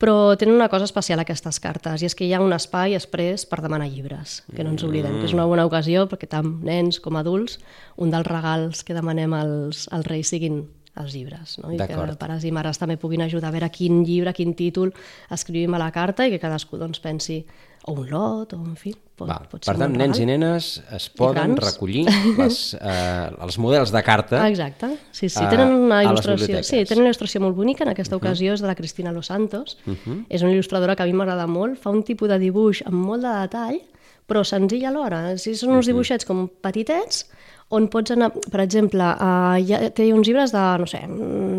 però 0.00 0.34
tenen 0.40 0.56
una 0.56 0.70
cosa 0.72 0.88
especial 0.88 1.20
aquestes 1.20 1.60
cartes, 1.60 2.00
i 2.00 2.08
és 2.08 2.16
que 2.16 2.24
hi 2.24 2.32
ha 2.32 2.40
un 2.40 2.54
espai 2.56 2.96
després 2.96 3.44
per 3.46 3.60
demanar 3.60 3.90
llibres, 3.92 4.40
que 4.56 4.64
no 4.64 4.72
ens 4.72 4.84
oblidem, 4.86 5.18
que 5.20 5.28
és 5.28 5.36
una 5.36 5.44
bona 5.50 5.66
ocasió 5.68 6.06
perquè 6.08 6.30
tant 6.32 6.54
nens 6.64 7.02
com 7.04 7.20
adults, 7.20 7.58
un 8.00 8.12
dels 8.14 8.28
regals 8.28 8.84
que 8.86 8.96
demanem 8.96 9.36
als, 9.36 9.86
als 9.92 10.08
reis 10.08 10.32
siguin 10.32 10.62
els 11.00 11.14
llibres, 11.14 11.58
no? 11.60 11.70
i 11.72 11.78
que 11.78 12.16
pares 12.18 12.44
i 12.48 12.52
mares 12.52 12.80
també 12.80 12.96
puguin 13.00 13.22
ajudar 13.22 13.50
a 13.50 13.54
veure 13.54 13.68
quin 13.72 14.00
llibre, 14.04 14.32
quin 14.34 14.56
títol 14.58 14.90
escrivim 15.30 15.76
a 15.76 15.82
la 15.82 15.90
carta 15.94 16.26
i 16.26 16.32
que 16.32 16.40
cadascú 16.42 16.80
doncs, 16.80 17.00
pensi 17.04 17.44
o 17.86 17.94
un 17.94 18.10
lot, 18.10 18.56
o 18.56 18.60
en 18.64 18.76
fi, 18.76 18.94
pot, 19.20 19.28
Va, 19.28 19.38
pot 19.50 19.62
ser 19.62 19.70
Per 19.70 19.76
tant, 19.82 19.96
nens 20.00 20.20
i 20.20 20.26
nenes 20.28 20.70
es 20.96 21.08
poden 21.16 21.56
recollir 21.60 22.06
les, 22.40 22.60
eh, 22.80 23.28
els 23.44 23.60
models 23.62 23.92
de 23.94 24.02
carta 24.06 24.42
Exacte, 24.48 24.94
sí, 25.12 25.28
sí, 25.28 25.44
tenen 25.52 25.74
una 25.76 26.02
il·lustració, 26.06 26.64
sí, 26.66 26.82
tenen 26.88 27.04
una 27.04 27.12
il·lustració 27.12 27.44
molt 27.44 27.58
bonica, 27.58 27.84
en 27.84 27.92
aquesta 27.92 28.16
uh 28.16 28.20
-huh. 28.20 28.30
ocasió 28.30 28.56
és 28.56 28.64
de 28.64 28.70
la 28.70 28.74
Cristina 28.74 29.12
Los 29.12 29.26
Santos, 29.26 29.78
uh 29.86 29.94
-huh. 29.94 30.24
és 30.28 30.42
una 30.42 30.52
il·lustradora 30.52 30.96
que 30.96 31.02
a 31.02 31.06
mi 31.06 31.12
m'agrada 31.12 31.46
molt, 31.46 31.78
fa 31.78 31.90
un 31.90 32.02
tipus 32.02 32.28
de 32.28 32.38
dibuix 32.38 32.82
amb 32.86 32.96
molt 33.06 33.22
de 33.22 33.28
detall, 33.28 33.80
però 34.26 34.44
senzill 34.44 34.84
alhora, 34.86 35.36
si 35.38 35.54
són 35.54 35.70
uns 35.70 35.86
dibuixets 35.86 36.24
com 36.24 36.48
petitets, 36.62 37.26
on 37.70 37.88
pots 37.88 38.10
anar, 38.10 38.32
per 38.50 38.60
exemple, 38.60 39.02
uh, 39.02 39.58
ha, 39.58 39.90
té 39.94 40.12
uns 40.12 40.26
llibres 40.26 40.52
de, 40.52 40.78
no 40.78 40.86
sé, 40.86 41.00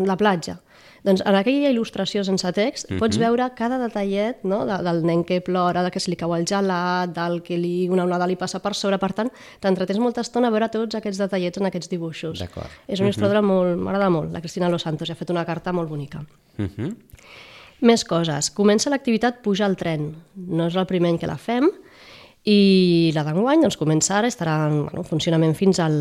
la 0.06 0.16
platja, 0.16 0.58
doncs 1.02 1.22
en 1.26 1.34
aquella 1.34 1.70
il·lustració 1.72 2.22
sense 2.24 2.52
text 2.54 2.90
uh 2.90 2.94
-huh. 2.94 2.98
pots 3.00 3.18
mhm. 3.18 3.24
veure 3.24 3.50
cada 3.56 3.78
detallet 3.78 4.44
no? 4.44 4.64
de, 4.66 4.82
del 4.82 5.02
nen 5.04 5.24
que 5.24 5.40
plora, 5.40 5.82
de 5.82 5.90
que 5.90 6.00
se 6.00 6.10
li 6.10 6.16
cau 6.16 6.34
el 6.34 6.46
gelat, 6.46 7.10
del 7.10 7.42
que 7.42 7.58
li, 7.58 7.88
una 7.88 8.04
onada 8.04 8.26
li 8.26 8.36
passa 8.36 8.60
per 8.60 8.74
sobre, 8.74 8.98
per 8.98 9.12
tant, 9.12 9.30
t'entretens 9.60 9.98
molta 9.98 10.20
estona 10.20 10.48
a 10.48 10.50
veure 10.50 10.68
tots 10.68 10.94
aquests 10.94 11.18
detallets 11.18 11.58
en 11.58 11.66
aquests 11.66 11.88
dibuixos. 11.88 12.40
És 12.88 13.00
una 13.00 13.08
il·lustradora 13.08 13.40
uh 13.40 13.44
-huh. 13.44 13.48
molt, 13.48 13.76
m'agrada 13.78 14.10
molt, 14.10 14.32
la 14.32 14.40
Cristina 14.40 14.68
Los 14.68 14.82
Santos, 14.82 15.08
i 15.08 15.12
ha 15.12 15.14
fet 15.16 15.30
una 15.30 15.44
carta 15.44 15.72
molt 15.72 15.88
bonica. 15.88 16.24
Uh 16.58 16.64
-huh. 16.64 16.96
Més 17.80 18.04
coses. 18.04 18.54
Comença 18.54 18.90
l'activitat 18.90 19.42
Puja 19.42 19.66
al 19.66 19.76
tren. 19.76 20.14
No 20.36 20.66
és 20.66 20.76
el 20.76 20.86
primer 20.86 21.10
any 21.10 21.18
que 21.18 21.26
la 21.26 21.36
fem, 21.36 21.68
I 22.42 23.12
la 23.14 23.22
d'enguany 23.22 23.60
doncs, 23.62 23.76
comença 23.78 24.16
ara 24.18 24.30
estarà 24.30 24.66
en 24.66 24.80
bueno, 24.88 25.04
funcionament 25.06 25.54
fins 25.54 25.78
al, 25.78 25.94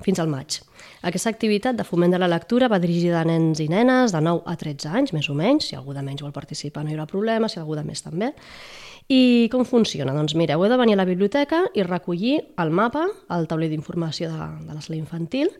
fins 0.00 0.22
al 0.22 0.30
maig. 0.32 0.62
Aquesta 1.02 1.32
activitat 1.34 1.74
de 1.74 1.82
foment 1.82 2.12
de 2.14 2.18
la 2.22 2.28
lectura 2.30 2.68
va 2.70 2.78
dirigida 2.78 3.20
a 3.20 3.26
nens 3.26 3.58
i 3.58 3.66
nenes 3.70 4.12
de 4.14 4.20
9 4.22 4.44
a 4.46 4.54
13 4.58 4.92
anys, 5.00 5.12
més 5.16 5.28
o 5.28 5.34
menys. 5.34 5.66
Si 5.66 5.76
algú 5.78 5.96
de 5.96 6.02
menys 6.06 6.22
vol 6.22 6.34
participar 6.34 6.84
no 6.84 6.92
hi 6.92 6.94
haurà 6.94 7.08
problema, 7.10 7.50
si 7.50 7.58
algú 7.58 7.74
de 7.74 7.82
més 7.82 8.04
també. 8.06 8.30
I 9.10 9.48
com 9.50 9.66
funciona? 9.66 10.14
Doncs 10.14 10.36
mira, 10.38 10.54
heu 10.54 10.68
de 10.70 10.78
venir 10.78 10.94
a 10.94 11.02
la 11.02 11.08
biblioteca 11.08 11.64
i 11.74 11.82
recollir 11.82 12.36
el 12.62 12.70
mapa, 12.70 13.08
el 13.34 13.48
tauler 13.50 13.72
d'informació 13.72 14.30
de, 14.30 14.52
de 14.68 14.76
l'escola 14.76 15.00
infantil, 15.00 15.50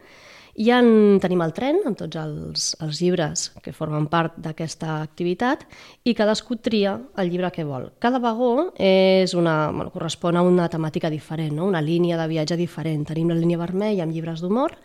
i 0.53 0.69
en 0.69 1.19
tenim 1.23 1.41
el 1.41 1.55
tren 1.57 1.79
amb 1.89 1.97
tots 1.97 2.19
els, 2.21 2.67
els 2.85 3.01
llibres 3.01 3.47
que 3.65 3.73
formen 3.73 4.05
part 4.13 4.37
d'aquesta 4.45 4.99
activitat 5.01 5.65
i 6.05 6.13
cadascú 6.15 6.59
tria 6.61 6.99
el 7.17 7.33
llibre 7.33 7.51
que 7.55 7.65
vol. 7.65 7.89
Cada 7.99 8.21
vagó 8.21 8.69
és 8.77 9.33
una, 9.33 9.71
bueno, 9.73 9.91
correspon 9.95 10.37
a 10.37 10.45
una 10.45 10.69
temàtica 10.69 11.09
diferent, 11.11 11.57
no? 11.57 11.71
una 11.73 11.81
línia 11.81 12.21
de 12.21 12.29
viatge 12.29 12.61
diferent. 12.61 13.07
Tenim 13.09 13.33
la 13.33 13.39
línia 13.39 13.61
vermella 13.61 14.05
amb 14.05 14.13
llibres 14.13 14.45
d'humor, 14.45 14.77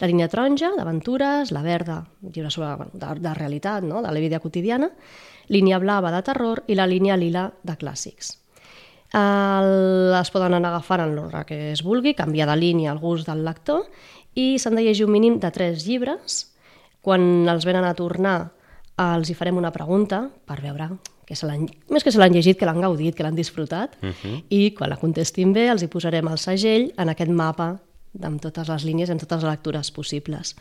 la 0.00 0.08
línia 0.08 0.28
taronja, 0.32 0.72
d'aventures, 0.76 1.52
la 1.52 1.62
verda, 1.62 2.04
llibres 2.22 2.54
sobre, 2.56 2.74
bueno, 2.76 2.92
de, 2.94 3.14
de 3.20 3.34
realitat, 3.34 3.84
no? 3.84 4.02
de 4.02 4.12
la 4.12 4.20
vida 4.20 4.40
quotidiana, 4.40 4.90
línia 5.48 5.78
blava 5.78 6.12
de 6.14 6.22
terror 6.24 6.64
i 6.68 6.76
la 6.78 6.86
línia 6.88 7.18
lila 7.20 7.50
de 7.62 7.76
clàssics. 7.76 8.36
El, 9.12 10.14
es 10.14 10.30
poden 10.30 10.54
anar 10.54 10.70
agafant 10.70 11.02
en 11.02 11.16
l'ordre 11.16 11.42
que 11.48 11.58
es 11.72 11.82
vulgui, 11.82 12.14
canviar 12.14 12.46
de 12.48 12.56
línia 12.56 12.92
al 12.92 13.02
gust 13.02 13.26
del 13.28 13.42
lector 13.44 13.88
i 14.38 14.54
s'han 14.62 14.78
de 14.78 14.86
llegir 14.86 15.08
un 15.08 15.12
mínim 15.12 15.40
de 15.42 15.50
tres 15.50 15.84
llibres. 15.86 16.46
Quan 17.02 17.48
els 17.50 17.66
venen 17.66 17.84
a 17.84 17.96
tornar 17.98 18.52
els 19.00 19.30
hi 19.30 19.34
farem 19.34 19.58
una 19.58 19.72
pregunta 19.74 20.28
per 20.46 20.60
veure 20.62 20.92
que 21.26 21.36
se 21.38 21.46
més 21.46 22.02
que 22.02 22.10
se 22.10 22.18
l'han 22.18 22.34
llegit, 22.34 22.58
que 22.58 22.66
l'han 22.66 22.80
gaudit, 22.82 23.14
que 23.14 23.22
l'han 23.22 23.36
disfrutat, 23.36 23.96
uh 24.02 24.10
-huh. 24.10 24.42
i 24.48 24.74
quan 24.74 24.90
la 24.90 24.96
contestin 24.96 25.52
bé 25.52 25.68
els 25.70 25.82
hi 25.82 25.86
posarem 25.86 26.26
el 26.26 26.38
segell 26.38 26.92
en 26.96 27.08
aquest 27.08 27.30
mapa 27.30 27.78
amb 28.18 28.40
totes 28.42 28.68
les 28.68 28.84
línies, 28.88 29.10
en 29.10 29.20
totes 29.22 29.44
les 29.44 29.52
lectures 29.52 29.90
possibles. 29.94 30.54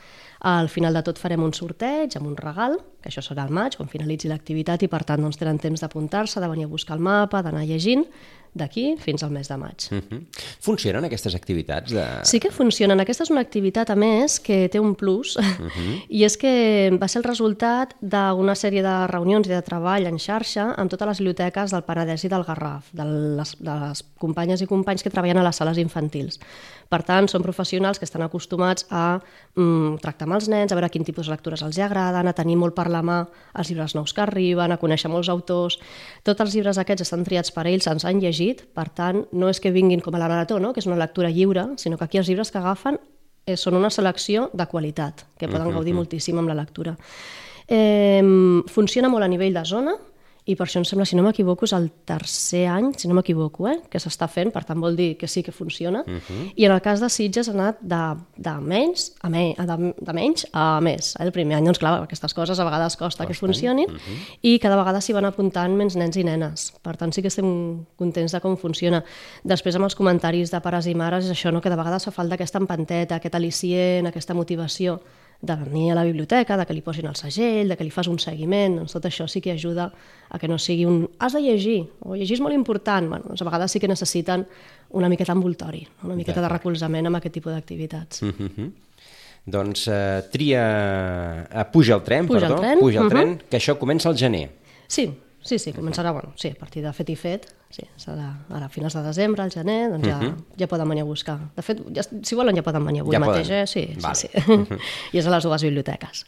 Al 0.46 0.70
final 0.70 0.94
de 0.94 1.04
tot 1.06 1.20
farem 1.22 1.44
un 1.44 1.54
sorteig 1.54 2.16
amb 2.18 2.30
un 2.30 2.38
regal, 2.38 2.78
que 3.02 3.10
això 3.10 3.24
serà 3.26 3.46
al 3.48 3.54
maig, 3.56 3.78
quan 3.80 3.90
finalitzi 3.90 4.30
l'activitat, 4.30 4.84
i 4.86 4.92
per 4.92 5.02
tant 5.08 5.24
doncs, 5.24 5.40
tenen 5.42 5.60
temps 5.60 5.82
d'apuntar-se, 5.82 6.40
de 6.40 6.52
venir 6.52 6.68
a 6.68 6.72
buscar 6.72 6.98
el 6.98 7.04
mapa, 7.04 7.42
d'anar 7.42 7.66
llegint, 7.66 8.06
d'aquí 8.54 8.96
fins 9.00 9.24
al 9.24 9.32
mes 9.32 9.48
de 9.48 9.58
maig. 9.58 9.88
Uh 9.92 9.98
-huh. 10.00 10.22
Funcionen 10.60 11.06
aquestes 11.06 11.36
activitats? 11.36 11.92
De... 11.92 12.06
Sí 12.24 12.40
que 12.40 12.52
funcionen. 12.52 13.00
Aquesta 13.00 13.24
és 13.24 13.30
una 13.30 13.42
activitat, 13.42 13.90
a 13.90 13.96
més, 13.96 14.40
que 14.40 14.70
té 14.70 14.80
un 14.80 14.96
plus, 14.96 15.36
uh 15.36 15.42
-huh. 15.60 16.02
i 16.10 16.24
és 16.24 16.38
que 16.38 16.90
va 17.02 17.08
ser 17.08 17.20
el 17.20 17.24
resultat 17.24 17.96
d'una 18.02 18.56
sèrie 18.56 18.82
de 18.82 19.08
reunions 19.08 19.48
i 19.48 19.50
de 19.50 19.62
treball 19.62 20.06
en 20.06 20.18
xarxa 20.18 20.74
amb 20.78 20.90
totes 20.90 21.08
les 21.08 21.18
biblioteques 21.18 21.72
del 21.72 21.84
Penedès 21.84 22.24
i 22.24 22.30
del 22.30 22.44
Garraf, 22.44 22.90
de 22.92 23.04
les, 23.04 23.56
de 23.60 23.76
les 23.80 24.04
companyes 24.18 24.62
i 24.62 24.68
companys 24.68 25.04
que 25.04 25.10
treballen 25.10 25.38
a 25.38 25.44
les 25.44 25.56
sales 25.56 25.78
infantils. 25.78 26.40
Per 26.90 27.04
tant, 27.06 27.28
són 27.30 27.44
professionals 27.46 28.00
que 28.00 28.06
estan 28.08 28.24
acostumats 28.26 28.88
a 28.90 29.20
mm, 29.56 30.00
tractar 30.02 30.26
amb 30.26 30.34
els 30.40 30.48
nens, 30.50 30.72
a 30.72 30.78
veure 30.78 30.90
quin 30.90 31.06
tipus 31.06 31.28
de 31.28 31.36
lectures 31.36 31.62
els 31.62 31.78
agraden, 31.78 32.28
a 32.28 32.34
tenir 32.34 32.56
molt 32.58 32.74
per 32.74 32.88
la 32.90 33.04
mà 33.06 33.20
els 33.54 33.70
llibres 33.70 33.94
nous 33.94 34.14
que 34.14 34.24
arriben, 34.24 34.72
a 34.72 34.80
conèixer 34.82 35.12
molts 35.14 35.30
autors. 35.30 35.78
Tots 36.26 36.42
els 36.42 36.56
llibres 36.56 36.80
aquests 36.82 37.06
estan 37.06 37.26
triats 37.28 37.54
per 37.54 37.68
ells, 37.70 37.86
ens 37.92 38.08
han 38.10 38.18
llegit 38.24 38.39
llegit, 38.40 38.66
per 38.74 38.90
tant, 38.96 39.26
no 39.32 39.50
és 39.50 39.60
que 39.60 39.72
vinguin 39.72 40.02
com 40.02 40.16
a 40.16 40.22
la 40.22 40.30
marató, 40.32 40.60
no? 40.60 40.74
que 40.74 40.80
és 40.80 40.88
una 40.88 40.98
lectura 41.00 41.30
lliure, 41.30 41.68
sinó 41.78 41.98
que 41.98 42.06
aquí 42.06 42.18
els 42.18 42.30
llibres 42.30 42.52
que 42.52 42.60
agafen 42.60 43.00
eh, 43.46 43.58
són 43.58 43.76
una 43.76 43.90
selecció 43.90 44.50
de 44.54 44.66
qualitat, 44.68 45.26
que 45.38 45.48
poden 45.48 45.68
uh 45.68 45.72
-huh. 45.72 45.76
gaudir 45.76 45.94
moltíssim 45.94 46.38
amb 46.38 46.48
la 46.48 46.56
lectura. 46.56 46.98
Eh, 47.68 48.24
funciona 48.68 49.10
molt 49.10 49.24
a 49.24 49.28
nivell 49.28 49.54
de 49.54 49.66
zona, 49.66 49.96
i 50.50 50.56
per 50.58 50.66
això 50.66 50.80
em 50.82 50.86
sembla, 50.88 51.06
si 51.06 51.18
no 51.18 51.24
m'equivoco, 51.26 51.68
és 51.68 51.74
el 51.78 51.90
tercer 52.10 52.64
any, 52.72 52.90
si 52.98 53.10
no 53.10 53.16
m'equivoco, 53.18 53.68
eh, 53.70 53.76
que 53.92 54.02
s'està 54.02 54.26
fent, 54.32 54.50
per 54.54 54.64
tant 54.66 54.80
vol 54.82 54.98
dir 54.98 55.12
que 55.20 55.28
sí 55.30 55.44
que 55.46 55.54
funciona. 55.54 56.02
Uh 56.08 56.18
-huh. 56.18 56.54
I 56.56 56.66
en 56.66 56.72
el 56.72 56.82
cas 56.82 57.00
de 57.00 57.10
Sitges 57.10 57.50
ha 57.50 57.52
anat 57.52 57.78
de, 57.82 58.18
de 58.38 58.54
menys 58.62 59.14
a 59.22 59.30
me, 59.30 59.56
de, 59.56 59.94
de 60.00 60.14
menys 60.14 60.48
a 60.52 60.82
més. 60.82 61.16
Eh? 61.20 61.24
El 61.24 61.32
primer 61.32 61.58
any, 61.58 61.66
doncs 61.66 61.80
clar, 61.80 62.02
aquestes 62.02 62.34
coses 62.34 62.60
a 62.60 62.64
vegades 62.64 62.96
costa, 62.96 63.26
costa. 63.26 63.28
que 63.28 63.34
funcionin, 63.34 63.90
uh 63.90 63.94
-huh. 63.94 64.38
i 64.42 64.60
cada 64.60 64.76
vegada 64.76 65.02
s'hi 65.02 65.14
van 65.14 65.26
apuntant 65.26 65.76
menys 65.76 65.96
nens 65.96 66.18
i 66.18 66.24
nenes. 66.24 66.74
Per 66.82 66.98
tant, 66.98 67.14
sí 67.14 67.22
que 67.22 67.28
estem 67.28 67.86
contents 67.96 68.32
de 68.32 68.40
com 68.40 68.58
funciona. 68.58 69.04
Després, 69.44 69.76
amb 69.76 69.84
els 69.84 69.96
comentaris 69.96 70.52
de 70.52 70.60
pares 70.62 70.88
i 70.88 70.96
mares, 70.96 71.26
és 71.26 71.32
això, 71.32 71.52
no? 71.52 71.62
que 71.62 71.70
de 71.70 71.76
vegades 71.76 72.06
fa 72.06 72.12
falta 72.12 72.34
aquesta 72.34 72.58
empanteta, 72.58 73.16
aquest 73.16 73.36
al·licient, 73.36 74.08
aquesta 74.08 74.34
motivació 74.34 75.00
de 75.42 75.56
venir 75.56 75.92
a 75.92 75.96
la 75.96 76.04
biblioteca, 76.04 76.58
de 76.58 76.66
que 76.68 76.76
li 76.76 76.82
posin 76.84 77.08
el 77.08 77.16
segell, 77.16 77.70
de 77.72 77.78
que 77.80 77.86
li 77.88 77.94
fas 77.94 78.10
un 78.12 78.20
seguiment, 78.20 78.76
doncs 78.82 78.96
tot 78.98 79.06
això 79.08 79.28
sí 79.32 79.40
que 79.40 79.54
ajuda 79.54 79.88
a 80.30 80.40
que 80.40 80.50
no 80.52 80.58
sigui 80.60 80.84
un 80.86 81.06
has 81.18 81.38
de 81.38 81.42
llegir, 81.46 81.80
o 82.04 82.16
llegir 82.16 82.36
és 82.36 82.44
molt 82.44 82.56
important, 82.56 83.08
bueno, 83.08 83.32
doncs 83.32 83.42
a 83.42 83.48
vegades 83.48 83.72
sí 83.72 83.80
que 83.80 83.88
necessiten 83.88 84.46
una 85.00 85.08
miqueta 85.08 85.32
envoltori, 85.32 85.86
una 86.04 86.18
miqueta 86.20 86.44
de 86.44 86.52
recolzament 86.52 87.08
amb 87.08 87.22
aquest 87.22 87.34
tipus 87.40 87.54
d'activitats. 87.54 88.22
Mm 88.24 88.50
-hmm. 88.50 88.72
Doncs 89.46 89.88
uh, 89.88 90.22
tria... 90.32 91.48
Uh, 91.50 91.72
puja 91.72 91.96
el 91.96 92.04
tren, 92.04 92.28
puja 92.28 92.40
perdó, 92.40 92.56
el 92.56 92.62
tren. 92.62 92.80
puja 92.80 93.02
el 93.02 93.10
tren, 93.10 93.30
uh 93.30 93.36
-huh. 93.36 93.50
que 93.50 93.58
això 93.58 93.78
comença 93.78 94.10
al 94.10 94.18
gener. 94.18 94.50
Sí, 94.88 95.10
Sí, 95.42 95.58
sí, 95.58 95.72
començarà, 95.72 96.12
bueno, 96.12 96.34
sí, 96.36 96.50
a 96.52 96.60
partir 96.60 96.84
de 96.84 96.92
fet 96.94 97.10
i 97.10 97.16
fet, 97.16 97.46
sí, 97.72 97.86
serà 97.98 98.28
ara 98.52 98.68
a 98.68 98.70
finals 98.70 98.98
de 98.98 99.04
desembre, 99.06 99.44
al 99.44 99.54
gener, 99.54 99.90
doncs 99.94 100.08
ja, 100.08 100.18
uh 100.18 100.24
mhm. 100.24 100.34
-huh. 100.36 100.60
ja 100.60 100.68
poden 100.68 100.90
venir 100.90 101.02
a 101.02 101.06
buscar. 101.06 101.40
De 101.56 101.62
fet, 101.62 101.80
ja, 101.96 102.04
si 102.04 102.36
volen 102.36 102.56
ja 102.56 102.64
poden 102.64 102.86
venir 102.86 103.02
avui 103.02 103.14
ja 103.16 103.20
mateix, 103.20 103.48
poden. 103.48 103.64
eh? 103.64 103.68
Sí, 103.68 103.96
vale. 104.02 104.16
sí, 104.16 104.28
sí. 104.28 104.52
Uh 104.52 104.60
-huh. 104.60 104.80
I 105.14 105.18
és 105.18 105.28
a 105.28 105.30
les 105.30 105.44
dues 105.44 105.64
biblioteques. 105.64 106.26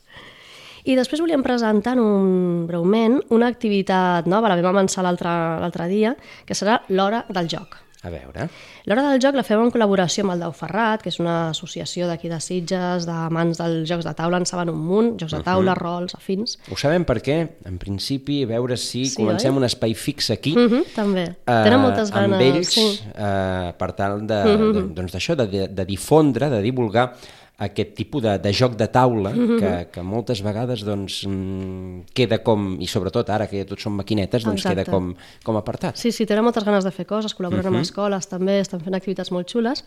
I 0.84 0.96
després 0.96 1.22
volíem 1.22 1.44
presentar 1.44 2.00
un, 2.00 2.66
breument 2.68 3.20
una 3.30 3.48
activitat 3.48 4.26
nova, 4.26 4.50
la 4.50 4.62
vam 4.62 4.76
avançar 4.76 5.04
l'altre 5.04 5.88
dia, 5.88 6.16
que 6.46 6.56
serà 6.56 6.82
l'hora 6.90 7.26
del 7.30 7.48
joc. 7.48 7.78
A 8.02 8.10
veure. 8.10 8.48
L'Hora 8.90 9.04
del 9.06 9.20
Joc 9.22 9.36
la 9.38 9.44
fem 9.46 9.60
en 9.62 9.70
col·laboració 9.70 10.24
amb 10.26 10.34
el 10.34 10.40
Dau 10.42 10.54
Ferrat, 10.58 11.04
que 11.04 11.12
és 11.12 11.20
una 11.22 11.52
associació 11.52 12.08
d'aquí 12.10 12.32
de 12.32 12.40
Sitges, 12.42 13.06
d'amants 13.06 13.62
dels 13.62 13.84
jocs 13.90 14.08
de 14.08 14.14
taula, 14.18 14.40
en 14.42 14.48
saben 14.50 14.72
un 14.74 14.80
munt, 14.82 15.12
jocs 15.22 15.36
de 15.36 15.42
taula, 15.46 15.76
uh 15.76 15.78
-huh. 15.78 15.82
rols, 15.84 16.16
afins. 16.18 16.58
Ho 16.72 16.76
sabem 16.76 17.06
perquè, 17.06 17.48
en 17.64 17.78
principi, 17.78 18.42
a 18.44 18.48
veure 18.48 18.78
si 18.78 19.06
sí, 19.06 19.16
comencem 19.16 19.54
oi? 19.54 19.58
un 19.58 19.64
espai 19.66 19.94
fix 19.94 20.32
aquí. 20.32 20.56
Uh 20.58 20.66
-huh, 20.66 20.84
també. 20.96 21.36
Uh, 21.46 21.64
Tenen 21.64 21.80
moltes 21.80 22.10
ganes. 22.12 22.32
Amb 22.32 22.42
ells, 22.42 22.74
sí. 22.74 23.02
uh, 23.14 23.72
per 23.78 23.92
tal 23.94 24.26
de, 24.26 24.44
uh 24.46 24.60
-huh. 24.60 24.94
doncs 24.94 25.14
d'això, 25.14 25.36
de, 25.36 25.48
de, 25.48 25.68
de 25.68 25.86
difondre, 25.86 26.50
de 26.50 26.62
divulgar 26.62 27.14
aquest 27.62 27.94
tipus 27.98 28.24
de, 28.26 28.36
de 28.42 28.52
joc 28.54 28.76
de 28.80 28.88
taula 28.90 29.30
mm 29.30 29.46
-hmm. 29.46 29.60
que, 29.60 29.72
que 29.94 30.02
moltes 30.02 30.42
vegades 30.42 30.84
doncs, 30.84 31.26
mm, 31.28 32.12
queda 32.14 32.42
com, 32.44 32.78
i 32.80 32.88
sobretot 32.88 33.30
ara 33.30 33.48
que 33.48 33.66
tots 33.66 33.84
són 33.84 33.94
maquinetes, 33.94 34.44
doncs 34.44 34.62
Exacte. 34.62 34.84
queda 34.84 34.92
com, 34.92 35.14
com 35.44 35.56
apartat. 35.56 35.98
Sí, 35.98 36.12
sí, 36.12 36.26
tenen 36.26 36.44
moltes 36.44 36.64
ganes 36.64 36.84
de 36.84 36.92
fer 36.92 37.06
coses, 37.06 37.36
col·laboren 37.36 37.62
mm 37.62 37.74
-hmm. 37.74 37.78
amb 37.78 37.88
escoles 37.88 38.28
també, 38.28 38.60
estan 38.60 38.82
fent 38.82 38.96
activitats 38.96 39.32
molt 39.32 39.48
xules. 39.48 39.86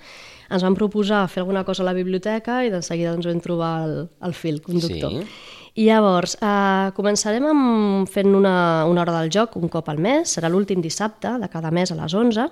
Ens 0.50 0.62
van 0.62 0.74
proposar 0.74 1.28
fer 1.28 1.40
alguna 1.40 1.64
cosa 1.64 1.82
a 1.82 1.86
la 1.86 1.92
biblioteca 1.92 2.64
i 2.64 2.70
de 2.70 2.82
seguida 2.82 3.10
doncs, 3.12 3.26
vam 3.26 3.40
trobar 3.40 3.84
el, 3.84 4.08
el 4.22 4.34
fil 4.34 4.60
conductor. 4.60 5.10
Sí. 5.10 5.26
I 5.74 5.88
llavors, 5.88 6.36
eh, 6.38 6.90
començarem 6.94 7.42
amb 7.50 8.06
fent 8.06 8.30
una, 8.38 8.84
una 8.86 9.00
hora 9.02 9.14
del 9.16 9.30
joc 9.34 9.56
un 9.58 9.66
cop 9.66 9.88
al 9.90 9.98
mes, 9.98 10.30
serà 10.36 10.46
l'últim 10.46 10.78
dissabte 10.78 11.32
de 11.42 11.48
cada 11.50 11.72
mes 11.74 11.90
a 11.90 11.96
les 11.98 12.14
11, 12.14 12.44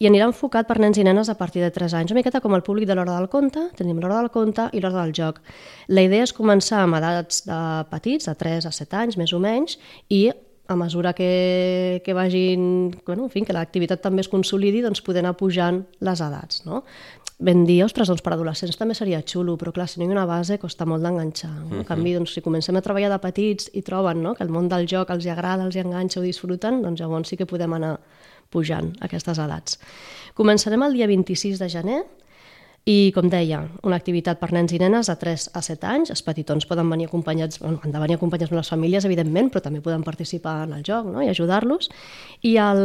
i 0.00 0.08
anirà 0.08 0.24
enfocat 0.30 0.70
per 0.70 0.78
nens 0.80 0.96
i 0.96 1.04
nenes 1.04 1.28
a 1.28 1.34
partir 1.36 1.60
de 1.60 1.68
3 1.70 1.92
anys, 1.98 2.14
una 2.14 2.22
miqueta 2.22 2.40
com 2.40 2.56
el 2.56 2.64
públic 2.64 2.88
de 2.88 2.96
l'hora 2.96 3.18
del 3.18 3.28
conte, 3.28 3.66
tenim 3.76 4.00
l'hora 4.00 4.22
del 4.22 4.30
conte 4.32 4.70
i 4.72 4.80
l'hora 4.80 5.02
del 5.02 5.12
joc. 5.12 5.42
La 5.88 6.06
idea 6.06 6.24
és 6.24 6.32
començar 6.32 6.80
amb 6.86 6.96
edats 6.96 7.44
de 7.44 7.60
petits, 7.92 8.30
de 8.30 8.34
3 8.40 8.64
a 8.64 8.72
7 8.72 9.02
anys, 9.02 9.20
més 9.20 9.36
o 9.36 9.42
menys, 9.42 9.76
i 10.08 10.30
a 10.72 10.76
mesura 10.76 11.12
que, 11.12 12.00
que 12.04 12.14
vagin, 12.16 12.90
bueno, 13.06 13.28
en 13.28 13.32
fi, 13.32 13.44
que 13.46 13.56
l'activitat 13.56 14.02
també 14.02 14.24
es 14.24 14.30
consolidi, 14.32 14.82
doncs 14.82 15.04
poder 15.04 15.22
anar 15.22 15.36
pujant 15.38 15.84
les 16.00 16.24
edats, 16.24 16.64
no? 16.66 16.82
ben 17.42 17.64
dir, 17.66 17.80
ostres, 17.82 18.06
doncs 18.06 18.22
per 18.22 18.36
adolescents 18.36 18.78
també 18.78 18.94
seria 18.94 19.20
xulo, 19.26 19.56
però 19.58 19.72
clar, 19.74 19.88
si 19.90 19.98
no 19.98 20.06
hi 20.06 20.12
ha 20.12 20.14
una 20.14 20.26
base 20.30 20.60
costa 20.62 20.86
molt 20.86 21.02
d'enganxar. 21.02 21.50
No? 21.50 21.66
En 21.66 21.72
uh 21.72 21.80
-huh. 21.80 21.86
canvi, 21.88 22.14
doncs, 22.14 22.34
si 22.34 22.40
comencem 22.40 22.76
a 22.76 22.82
treballar 22.82 23.10
de 23.10 23.18
petits 23.18 23.70
i 23.72 23.82
troben 23.82 24.22
no? 24.22 24.34
que 24.34 24.44
el 24.44 24.50
món 24.50 24.68
del 24.68 24.86
joc 24.86 25.10
els 25.10 25.24
hi 25.24 25.30
agrada, 25.30 25.64
els 25.64 25.74
hi 25.74 25.80
enganxa, 25.80 26.20
o 26.20 26.22
disfruten, 26.22 26.82
doncs 26.82 27.00
llavors 27.00 27.28
sí 27.28 27.36
que 27.36 27.46
podem 27.46 27.72
anar 27.72 27.98
pujant 28.50 28.92
aquestes 29.00 29.38
edats. 29.38 29.78
Començarem 30.34 30.82
el 30.82 30.92
dia 30.92 31.06
26 31.06 31.58
de 31.58 31.68
gener, 31.68 32.04
i, 32.84 33.12
com 33.14 33.28
deia, 33.30 33.60
una 33.86 33.94
activitat 34.00 34.40
per 34.40 34.48
nens 34.50 34.72
i 34.74 34.78
nenes 34.82 35.06
de 35.06 35.14
3 35.18 35.44
a 35.54 35.60
7 35.62 35.86
anys. 35.86 36.10
Els 36.10 36.24
petitons 36.26 36.66
poden 36.66 36.88
venir 36.90 37.06
acompanyats, 37.06 37.60
bueno, 37.62 37.78
han 37.84 37.94
de 37.94 38.00
venir 38.02 38.16
acompanyats 38.18 38.50
amb 38.50 38.58
les 38.58 38.70
famílies, 38.72 39.06
evidentment, 39.06 39.52
però 39.54 39.62
també 39.62 39.82
poden 39.84 40.02
participar 40.02 40.56
en 40.66 40.74
el 40.78 40.82
joc 40.86 41.06
no? 41.06 41.22
i 41.22 41.30
ajudar-los. 41.30 41.92
I 42.42 42.56
el, 42.58 42.82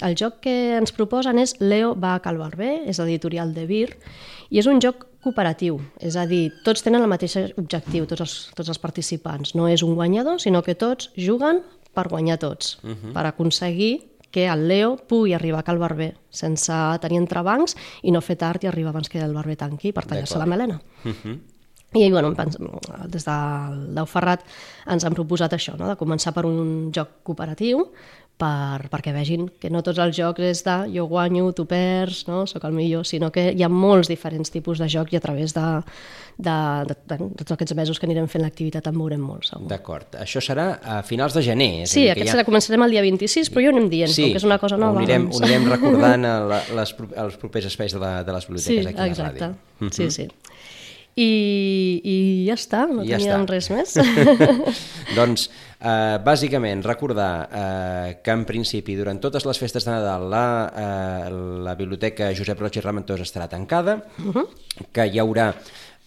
el 0.00 0.16
joc 0.16 0.40
que 0.46 0.56
ens 0.78 0.96
proposen 0.96 1.42
és 1.42 1.58
Leo 1.60 1.92
va 1.92 2.14
a 2.16 2.22
Calvarber, 2.24 2.78
és 2.88 3.02
editorial 3.04 3.52
de 3.52 3.66
Vir, 3.68 3.90
i 4.48 4.62
és 4.62 4.68
un 4.70 4.80
joc 4.80 5.04
cooperatiu, 5.22 5.76
és 6.00 6.16
a 6.16 6.24
dir, 6.26 6.46
tots 6.64 6.82
tenen 6.82 7.04
el 7.04 7.12
mateix 7.12 7.36
objectiu, 7.60 8.08
tots 8.08 8.24
els, 8.24 8.38
tots 8.56 8.72
els 8.72 8.80
participants. 8.80 9.52
No 9.54 9.68
és 9.68 9.84
un 9.84 9.92
guanyador, 9.94 10.40
sinó 10.40 10.64
que 10.64 10.74
tots 10.74 11.12
juguen 11.20 11.60
per 11.92 12.08
guanyar 12.08 12.38
tots, 12.40 12.78
uh 12.82 12.96
-huh. 12.96 13.12
per 13.12 13.26
aconseguir 13.26 14.08
que 14.32 14.48
el 14.48 14.66
Leo 14.66 14.96
pugui 14.96 15.36
arribar 15.36 15.60
a 15.60 15.66
Cal 15.68 15.78
Barber 15.78 16.14
sense 16.32 16.74
tenir 17.04 17.20
entrebancs 17.20 17.76
i 18.02 18.10
no 18.10 18.24
fer 18.24 18.38
tard 18.40 18.64
i 18.64 18.70
arribar 18.70 18.90
abans 18.90 19.12
que 19.12 19.20
el 19.22 19.36
barber 19.36 19.58
tanqui 19.60 19.92
per 19.92 20.06
tallar-se 20.08 20.40
la 20.40 20.48
melena. 20.48 20.80
Uh 21.04 21.08
mhm. 21.08 21.16
-huh. 21.22 21.40
I 21.94 22.10
bueno, 22.10 22.32
des 22.32 23.24
del 23.24 23.94
Dau 23.94 24.06
Ferrat 24.06 24.46
ens 24.86 25.04
han 25.04 25.12
proposat 25.12 25.52
això, 25.52 25.76
no? 25.76 25.90
de 25.90 25.96
començar 26.00 26.32
per 26.32 26.46
un 26.46 26.90
joc 26.90 27.20
cooperatiu, 27.22 27.92
per, 28.40 28.88
perquè 28.90 29.12
vegin 29.14 29.44
que 29.60 29.68
no 29.70 29.82
tots 29.86 30.00
els 30.02 30.16
jocs 30.16 30.40
és 30.42 30.62
de 30.66 30.74
jo 30.96 31.04
guanyo, 31.06 31.52
tu 31.54 31.62
perds, 31.70 32.24
no? 32.26 32.40
sóc 32.50 32.64
el 32.66 32.72
millor, 32.74 33.04
sinó 33.06 33.30
que 33.30 33.52
hi 33.54 33.62
ha 33.62 33.68
molts 33.70 34.08
diferents 34.10 34.50
tipus 34.50 34.80
de 34.82 34.88
joc 34.90 35.12
i 35.12 35.16
a 35.16 35.20
través 35.22 35.54
de, 35.54 35.62
de, 36.38 36.56
de, 36.88 36.96
de, 37.12 37.18
de 37.20 37.44
tots 37.44 37.52
aquests 37.54 37.76
mesos 37.78 38.00
que 38.00 38.08
anirem 38.08 38.26
fent 38.32 38.42
l'activitat 38.42 38.88
en 38.90 38.98
veurem 38.98 39.22
molt, 39.22 39.46
segur. 39.46 39.68
D'acord. 39.70 40.16
Això 40.18 40.42
serà 40.42 40.80
a 40.82 41.02
finals 41.06 41.36
de 41.38 41.42
gener. 41.46 41.70
És 41.84 41.90
Sí, 41.94 42.00
dir, 42.00 42.08
que 42.08 42.16
aquest 42.16 42.32
ja- 42.32 42.38
serà, 42.40 42.46
començarem 42.48 42.82
el 42.88 42.96
dia 42.96 43.04
26, 43.06 43.52
però 43.52 43.62
jo 43.68 43.74
anem 43.76 43.88
dient, 43.92 44.10
Sí, 44.10 44.22
com 44.26 44.32
que 44.34 44.42
és 44.42 44.48
una 44.50 44.58
cosa 44.58 44.76
nova. 44.80 44.96
Ho 44.98 45.04
anirem, 45.04 45.28
doncs... 45.30 45.38
ho 45.38 45.44
anirem 45.46 45.68
recordant 45.70 46.24
a 46.26 46.34
la, 46.50 46.62
les, 46.80 46.96
als 47.26 47.36
propers 47.38 47.66
espais 47.70 47.94
de, 47.94 48.00
la, 48.02 48.24
de 48.24 48.32
les 48.32 48.48
Sí, 48.48 48.52
biblioteques 48.52 48.88
aquí 48.90 48.98
a 48.98 49.04
la 49.04 49.12
exacte. 49.12 49.44
ràdio. 49.44 49.56
Mhm. 49.86 49.92
Sí, 49.92 50.10
sí. 50.10 50.28
I, 51.14 52.00
I 52.08 52.16
ja 52.48 52.54
està, 52.56 52.86
no 52.88 53.02
Ja 53.04 53.18
teníem 53.20 53.42
està. 53.44 53.50
res 53.50 53.66
més. 53.68 53.96
doncs, 55.18 55.50
eh, 55.82 56.18
bàsicament, 56.24 56.82
recordar 56.86 57.48
eh, 57.50 58.18
que 58.22 58.34
en 58.34 58.44
principi, 58.48 58.96
durant 58.98 59.18
totes 59.20 59.46
les 59.48 59.58
festes 59.58 59.86
de 59.86 59.92
Nadal, 59.92 60.28
la, 60.30 60.44
eh, 60.72 61.30
la 61.66 61.74
biblioteca 61.78 62.30
Josep 62.36 62.60
Roig 62.62 62.78
i 62.78 62.84
Ramentós 62.84 63.24
estarà 63.24 63.48
tancada, 63.50 63.98
que 64.92 65.08
hi 65.10 65.18
haurà 65.20 65.50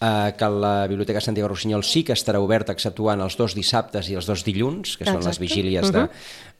eh, 0.00 0.32
que 0.38 0.48
la 0.48 0.86
Biblioteca 0.86 1.20
Santiago 1.20 1.52
Rossinyol 1.52 1.84
sí 1.84 2.04
que 2.04 2.16
estarà 2.16 2.40
oberta 2.40 2.74
exceptuant 2.76 3.22
els 3.24 3.36
dos 3.36 3.56
dissabtes 3.56 4.10
i 4.10 4.16
els 4.16 4.28
dos 4.28 4.44
dilluns, 4.46 4.96
que 4.96 5.06
són 5.06 5.20
les 5.20 5.36
Exacte. 5.36 5.44
vigílies 5.44 5.92
de, 5.92 6.08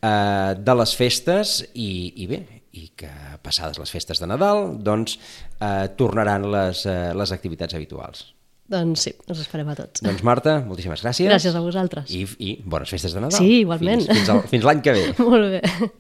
eh, 0.02 0.54
de 0.58 0.78
les 0.82 0.94
festes, 0.96 1.58
i, 1.74 2.12
i 2.22 2.30
bé, 2.30 2.44
i 2.76 2.90
que 2.96 3.10
passades 3.42 3.80
les 3.80 3.90
festes 3.90 4.20
de 4.20 4.28
Nadal, 4.28 4.76
doncs 4.84 5.18
eh, 5.60 5.88
tornaran 5.96 6.50
les, 6.52 6.84
eh, 6.86 7.12
les 7.16 7.32
activitats 7.32 7.74
habituals. 7.74 8.35
Doncs 8.72 9.04
sí, 9.06 9.12
us 9.30 9.40
esperem 9.44 9.68
a 9.70 9.76
tots. 9.78 10.02
Doncs 10.02 10.24
Marta, 10.26 10.56
moltíssimes 10.66 11.04
gràcies. 11.04 11.28
Gràcies 11.30 11.54
a 11.54 11.62
vosaltres. 11.62 12.10
I, 12.10 12.24
i 12.42 12.56
bones 12.66 12.90
festes 12.90 13.14
de 13.14 13.22
Nadal. 13.22 13.38
Sí, 13.38 13.60
igualment. 13.62 14.02
Fins, 14.08 14.32
fins 14.50 14.66
l'any 14.66 14.82
que 14.82 14.94
ve. 14.96 15.04
Molt 15.22 15.52
bé. 15.54 15.90